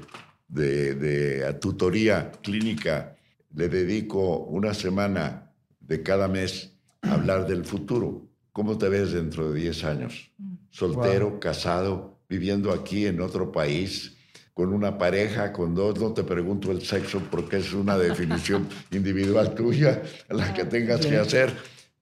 de, 0.47 0.95
de 0.95 1.53
tutoría 1.55 2.31
clínica 2.41 3.15
le 3.53 3.69
dedico 3.69 4.39
una 4.39 4.73
semana 4.73 5.51
de 5.79 6.03
cada 6.03 6.27
mes 6.27 6.73
a 7.01 7.13
hablar 7.13 7.47
del 7.47 7.65
futuro. 7.65 8.27
¿Cómo 8.51 8.77
te 8.77 8.89
ves 8.89 9.11
dentro 9.11 9.51
de 9.51 9.59
10 9.59 9.83
años? 9.85 10.31
Soltero, 10.69 11.39
casado, 11.39 12.19
viviendo 12.29 12.71
aquí 12.71 13.05
en 13.05 13.21
otro 13.21 13.51
país, 13.51 14.17
con 14.53 14.73
una 14.73 14.97
pareja, 14.97 15.53
con 15.53 15.73
dos, 15.73 15.99
no 15.99 16.13
te 16.13 16.23
pregunto 16.23 16.71
el 16.71 16.81
sexo 16.81 17.21
porque 17.31 17.57
es 17.57 17.73
una 17.73 17.97
definición 17.97 18.67
individual 18.91 19.55
tuya, 19.55 20.01
la 20.29 20.53
que 20.53 20.65
tengas 20.65 21.05
que 21.05 21.17
hacer, 21.17 21.55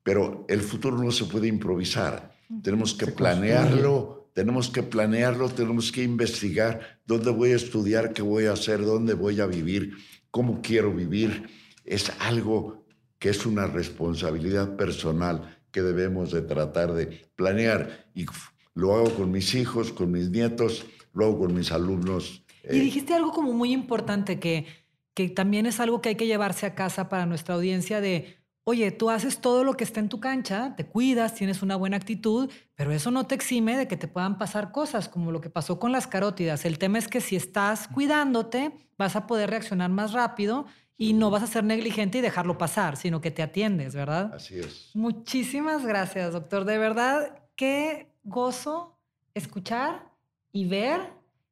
pero 0.04 0.46
el 0.48 0.62
futuro 0.62 0.98
no 0.98 1.12
se 1.12 1.26
puede 1.26 1.48
improvisar. 1.48 2.32
Tenemos 2.62 2.94
que 2.94 3.08
planearlo 3.08 4.20
tenemos 4.40 4.70
que 4.70 4.84
planearlo, 4.84 5.50
tenemos 5.50 5.92
que 5.92 6.02
investigar 6.02 7.02
dónde 7.06 7.30
voy 7.30 7.52
a 7.52 7.58
estudiar, 7.58 8.14
qué 8.14 8.22
voy 8.22 8.46
a 8.46 8.54
hacer, 8.54 8.86
dónde 8.86 9.14
voy 9.14 9.42
a 9.42 9.46
vivir, 9.46 9.98
cómo 10.32 10.62
quiero 10.62 10.94
vivir. 10.94 11.50
Es 11.84 12.10
algo 12.20 12.86
que 13.18 13.30
es 13.30 13.46
una 13.46 13.68
responsabilidad 13.68 14.78
personal 14.78 15.60
que 15.72 15.82
debemos 15.82 16.32
de 16.32 16.42
tratar 16.42 16.94
de 16.94 17.08
planear. 17.36 18.08
Y 18.14 18.28
lo 18.76 18.96
hago 18.96 19.14
con 19.14 19.30
mis 19.30 19.56
hijos, 19.56 19.92
con 19.92 20.12
mis 20.12 20.30
nietos, 20.30 20.86
lo 21.14 21.26
hago 21.26 21.40
con 21.40 21.54
mis 21.54 21.72
alumnos. 21.72 22.44
Y 22.64 22.78
Eh, 22.78 22.80
dijiste 22.80 23.14
algo 23.14 23.32
como 23.32 23.54
muy 23.54 23.72
importante 23.72 24.40
que, 24.40 24.66
que 25.14 25.30
también 25.30 25.66
es 25.66 25.80
algo 25.80 26.02
que 26.02 26.10
hay 26.10 26.16
que 26.16 26.28
llevarse 26.28 26.66
a 26.66 26.76
casa 26.76 27.10
para 27.10 27.26
nuestra 27.26 27.56
audiencia 27.56 28.02
de, 28.02 28.38
oye, 28.64 28.92
tú 28.92 29.10
haces 29.10 29.40
todo 29.40 29.64
lo 29.64 29.74
que 29.76 29.84
está 29.84 30.00
en 30.00 30.10
tu 30.10 30.20
cancha, 30.20 30.76
te 30.76 30.86
cuidas, 30.86 31.34
tienes 31.34 31.62
una 31.62 31.76
buena 31.76 31.98
actitud, 31.98 32.52
pero 32.76 32.92
eso 32.92 33.10
no 33.12 33.26
te 33.26 33.34
exime 33.36 33.78
de 33.78 33.88
que 33.88 33.98
te 33.98 34.08
puedan 34.08 34.38
pasar 34.38 34.72
cosas 34.72 35.10
como 35.10 35.32
lo 35.32 35.42
que 35.42 35.50
pasó 35.50 35.80
con 35.80 35.92
las 35.92 36.06
carótidas. 36.08 36.66
El 36.66 36.78
tema 36.78 37.00
es 37.00 37.08
que 37.08 37.22
si 37.22 37.36
estás 37.36 37.88
cuidándote, 37.88 38.72
vas 38.98 39.16
a 39.16 39.26
poder 39.26 39.50
reaccionar 39.50 39.90
más 39.90 40.14
rápido 40.14 40.66
y 40.98 41.14
no 41.14 41.30
vas 41.32 41.44
a 41.44 41.48
ser 41.48 41.64
negligente 41.64 42.18
y 42.18 42.22
dejarlo 42.22 42.58
pasar, 42.58 42.98
sino 42.98 43.22
que 43.22 43.32
te 43.32 43.42
atiendes, 43.42 43.96
¿verdad? 43.96 44.34
Así 44.36 44.60
es. 44.60 44.92
Muchísimas 44.94 45.86
gracias, 45.86 46.34
doctor. 46.34 46.66
De 46.66 46.78
verdad, 46.78 47.40
qué 47.56 48.12
gozo 48.24 49.00
escuchar 49.34 50.09
y 50.52 50.66
ver 50.66 51.02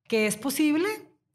que 0.07 0.27
es 0.27 0.37
posible, 0.37 0.87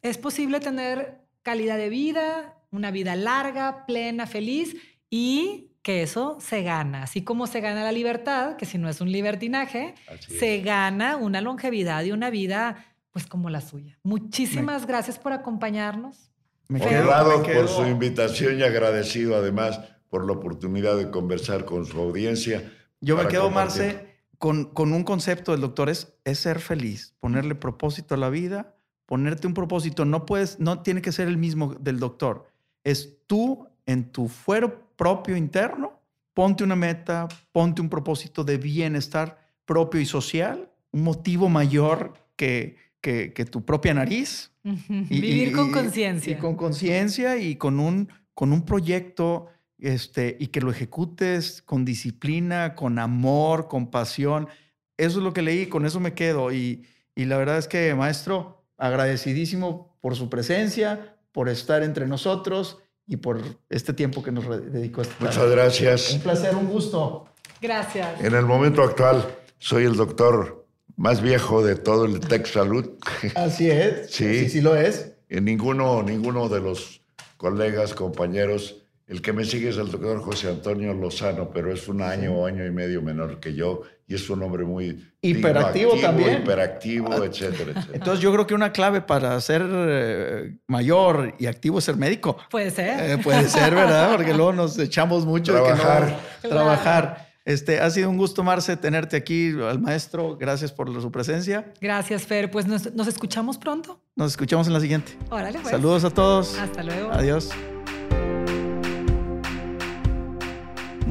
es 0.03 0.19
posible 0.19 0.61
tener 0.61 1.19
calidad 1.43 1.77
de 1.77 1.89
vida, 1.89 2.59
una 2.71 2.91
vida 2.91 3.17
larga, 3.17 3.85
plena, 3.87 4.27
feliz 4.27 4.77
y 5.11 5.69
que 5.83 6.03
eso 6.03 6.39
se 6.41 6.63
gana. 6.63 7.03
Así 7.03 7.23
como 7.23 7.47
se 7.47 7.61
gana 7.61 7.83
la 7.83 7.93
libertad, 7.93 8.57
que 8.57 8.67
si 8.67 8.79
no 8.79 8.89
es 8.89 9.01
un 9.01 9.11
libertinaje, 9.13 9.95
Así 10.09 10.39
se 10.39 10.57
es. 10.57 10.65
gana 10.65 11.17
una 11.17 11.41
longevidad 11.41 12.05
y 12.05 12.13
una 12.13 12.31
vida 12.31 12.87
pues 13.11 13.27
como 13.27 13.51
la 13.51 13.61
suya. 13.61 13.99
Muchísimas 14.05 14.87
gracias 14.87 15.19
por 15.19 15.33
acompañarnos. 15.33 16.31
Me 16.69 16.81
Honrado 16.81 17.41
me 17.41 17.45
quedo- 17.47 17.61
por 17.61 17.69
su 17.69 17.83
invitación 17.87 18.59
y 18.59 18.63
agradecido 18.63 19.37
además 19.37 19.81
por 20.09 20.25
la 20.27 20.33
oportunidad 20.33 20.97
de 20.97 21.11
conversar 21.11 21.65
con 21.67 21.85
su 21.85 22.01
audiencia. 22.01 22.73
Yo 23.01 23.17
me 23.17 23.27
quedo, 23.29 23.45
compartir. 23.45 23.83
Marce, 23.83 24.12
con, 24.43 24.65
con 24.65 24.93
un 24.93 25.05
concepto 25.05 25.53
del 25.53 25.61
doctor, 25.61 25.89
es, 25.89 26.15
es 26.25 26.41
ser 26.41 26.59
feliz, 26.59 27.15
ponerle 27.21 27.55
propósito 27.55 28.17
a 28.17 28.19
la 28.19 28.29
vida, 28.29 28.75
ponerte 29.07 29.47
un 29.47 29.55
propósito. 29.55 30.05
No 30.05 30.27
puedes, 30.27 30.59
no 30.59 30.83
tiene 30.83 31.01
que 31.01 31.13
ser 31.13 31.29
el 31.29 31.37
mismo 31.39 31.77
del 31.79 32.01
doctor. 32.01 32.49
Es 32.83 33.19
tú 33.29 33.69
en 33.87 34.11
tu 34.11 34.27
fuero 34.27 34.89
propio 34.97 35.37
interno, 35.37 35.93
ponte 36.35 36.65
una 36.65 36.75
meta, 36.75 37.29
ponte 37.53 37.81
un 37.81 37.89
propósito 37.89 38.43
de 38.43 38.57
bienestar 38.59 39.39
propio 39.65 40.01
y 40.01 40.07
social, 40.07 40.69
un 40.91 41.05
motivo 41.05 41.49
mayor 41.49 42.15
que, 42.35 42.75
que, 43.01 43.33
que 43.33 43.45
tu 43.45 43.65
propia 43.65 43.95
nariz. 43.95 44.51
Vivir 44.65 45.51
y- 45.51 45.53
con 45.53 45.71
conciencia. 45.71 46.33
Y 46.33 46.37
con 46.41 46.57
conciencia 46.57 47.37
y 47.37 47.55
con 47.55 47.79
un, 47.79 48.09
con 48.35 48.53
un 48.53 48.65
proyecto 48.65 49.47
este, 49.83 50.37
y 50.39 50.49
que 50.49 50.61
lo 50.61 50.71
ejecutes 50.71 51.63
con 51.63 51.85
disciplina, 51.85 52.75
con 52.75 52.99
amor, 52.99 53.69
con 53.69 53.91
pasión. 53.91 54.49
Eso 54.97 55.19
es 55.19 55.25
lo 55.25 55.33
que 55.33 55.43
leí, 55.43 55.67
con 55.67 55.85
eso 55.85 56.01
me 56.01 56.15
quedo. 56.15 56.53
Y, 56.53 56.87
y 57.15 57.25
la 57.25 57.37
verdad 57.37 57.59
es 57.59 57.69
que, 57.69 57.95
maestro, 57.95 58.65
agradecidísimo 58.79 59.97
por 60.01 60.17
su 60.17 60.29
presencia, 60.29 61.17
por 61.33 61.49
estar 61.49 61.83
entre 61.83 62.07
nosotros 62.07 62.79
y 63.07 63.17
por 63.17 63.41
este 63.69 63.93
tiempo 63.93 64.23
que 64.23 64.33
nos 64.33 64.49
dedicó 64.73 65.01
a 65.01 65.05
esta 65.05 65.25
Muchas 65.25 65.51
gracias. 65.51 66.13
Un 66.13 66.21
placer, 66.21 66.55
un 66.55 66.69
gusto. 66.69 67.29
Gracias. 67.61 68.21
En 68.21 68.35
el 68.35 68.45
momento 68.45 68.83
actual 68.83 69.25
soy 69.59 69.85
el 69.85 69.97
doctor 69.97 70.67
más 70.97 71.21
viejo 71.23 71.65
de 71.65 71.77
todo 71.77 72.05
el 72.05 72.21
Tech 72.21 72.47
Salud. 72.47 72.91
Así 73.35 73.71
es. 73.71 74.11
Sí. 74.11 74.41
Sí, 74.41 74.49
sí 74.49 74.61
lo 74.61 74.77
es. 74.77 75.15
En 75.29 75.45
ninguno, 75.45 76.03
ninguno 76.03 76.49
de 76.49 76.61
los 76.61 77.03
colegas, 77.37 77.95
compañeros, 77.95 78.82
el 79.13 79.21
que 79.21 79.33
me 79.35 79.45
sigue 79.45 79.69
es 79.69 79.77
el 79.77 79.91
doctor 79.91 80.21
José 80.23 80.49
Antonio 80.49 80.95
Lozano, 80.95 81.51
pero 81.51 81.71
es 81.73 81.87
un 81.87 82.01
año 82.01 82.33
o 82.35 82.47
año 82.47 82.65
y 82.65 82.71
medio 82.71 83.03
menor 83.03 83.39
que 83.41 83.55
yo 83.55 83.83
y 84.09 84.15
es 84.15 84.29
un 84.31 84.43
hombre 84.43 84.65
muy 84.65 84.87
digno, 85.23 85.39
Hiperactivo 85.41 85.91
activo, 85.93 86.07
también. 86.09 86.43
hiperactivo, 86.43 87.25
etcétera, 87.25 87.73
etcétera. 87.73 87.87
Entonces 87.93 88.21
yo 88.21 88.33
creo 88.33 88.47
que 88.47 88.55
una 88.55 88.73
clave 88.73 89.03
para 89.03 89.39
ser 89.43 89.63
eh, 89.71 90.57
mayor 90.67 91.35
y 91.39 91.47
activo 91.47 91.79
es 91.79 91.85
ser 91.85 91.97
médico. 91.97 92.39
Puede 92.51 92.71
ser. 92.71 93.11
Eh, 93.11 93.19
puede 93.19 93.49
ser, 93.49 93.75
¿verdad? 93.75 94.13
Porque 94.17 94.33
luego 94.35 94.53
nos 94.55 94.79
echamos 94.79 95.27
mucho. 95.27 95.53
de 95.55 95.63
que 95.63 95.69
no- 95.71 95.77
Trabajar. 95.77 96.21
trabajar. 96.41 97.29
Este, 97.45 97.81
ha 97.81 97.91
sido 97.91 98.09
un 98.09 98.17
gusto, 98.19 98.43
Marce, 98.45 98.77
tenerte 98.77 99.17
aquí, 99.17 99.51
al 99.69 99.79
maestro. 99.81 100.37
Gracias 100.39 100.73
por 100.73 100.91
su 101.03 101.11
presencia. 101.11 101.73
Gracias, 101.81 102.23
Fer. 102.27 102.51
Pues 102.51 102.67
nos, 102.67 102.93
nos 102.95 103.09
escuchamos 103.09 103.59
pronto. 103.59 104.01
Nos 104.17 104.31
escuchamos 104.33 104.67
en 104.69 104.73
la 104.73 104.81
siguiente. 104.81 105.13
Órale, 105.29 105.59
pues. 105.59 105.71
Saludos 105.71 106.05
a 106.05 106.11
todos. 106.11 106.57
Hasta 106.59 106.83
luego. 106.83 107.11
Adiós. 107.13 107.51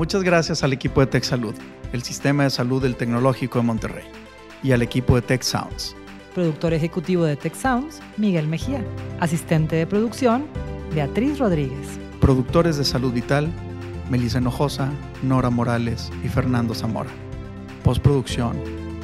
Muchas 0.01 0.23
gracias 0.23 0.63
al 0.63 0.73
equipo 0.73 0.99
de 0.99 1.05
Tech 1.05 1.23
Salud, 1.23 1.53
el 1.93 2.01
sistema 2.01 2.41
de 2.41 2.49
salud 2.49 2.81
del 2.81 2.95
Tecnológico 2.95 3.59
de 3.59 3.65
Monterrey, 3.65 4.03
y 4.63 4.71
al 4.71 4.81
equipo 4.81 5.13
de 5.13 5.21
Tech 5.21 5.43
Sounds. 5.43 5.95
Productor 6.33 6.73
ejecutivo 6.73 7.23
de 7.23 7.35
Tech 7.35 7.53
Sounds, 7.53 7.99
Miguel 8.17 8.47
Mejía. 8.47 8.83
Asistente 9.19 9.75
de 9.75 9.85
producción, 9.85 10.47
Beatriz 10.95 11.37
Rodríguez. 11.37 11.99
Productores 12.19 12.77
de 12.77 12.83
Salud 12.83 13.13
Vital, 13.13 13.47
Melissa 14.09 14.39
Hinojosa, 14.39 14.89
Nora 15.21 15.51
Morales 15.51 16.09
y 16.23 16.29
Fernando 16.29 16.73
Zamora. 16.73 17.11
Postproducción, 17.83 18.57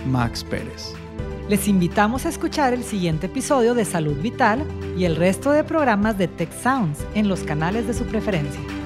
Max 0.07 0.43
Pérez. 0.43 0.95
Les 1.47 1.67
invitamos 1.67 2.25
a 2.25 2.29
escuchar 2.29 2.73
el 2.73 2.83
siguiente 2.83 3.27
episodio 3.27 3.75
de 3.75 3.85
Salud 3.85 4.19
Vital 4.19 4.65
y 4.97 5.05
el 5.05 5.15
resto 5.15 5.51
de 5.51 5.63
programas 5.63 6.17
de 6.17 6.27
Tech 6.27 6.51
Sounds 6.59 7.05
en 7.13 7.29
los 7.29 7.41
canales 7.41 7.85
de 7.85 7.93
su 7.93 8.03
preferencia. 8.05 8.76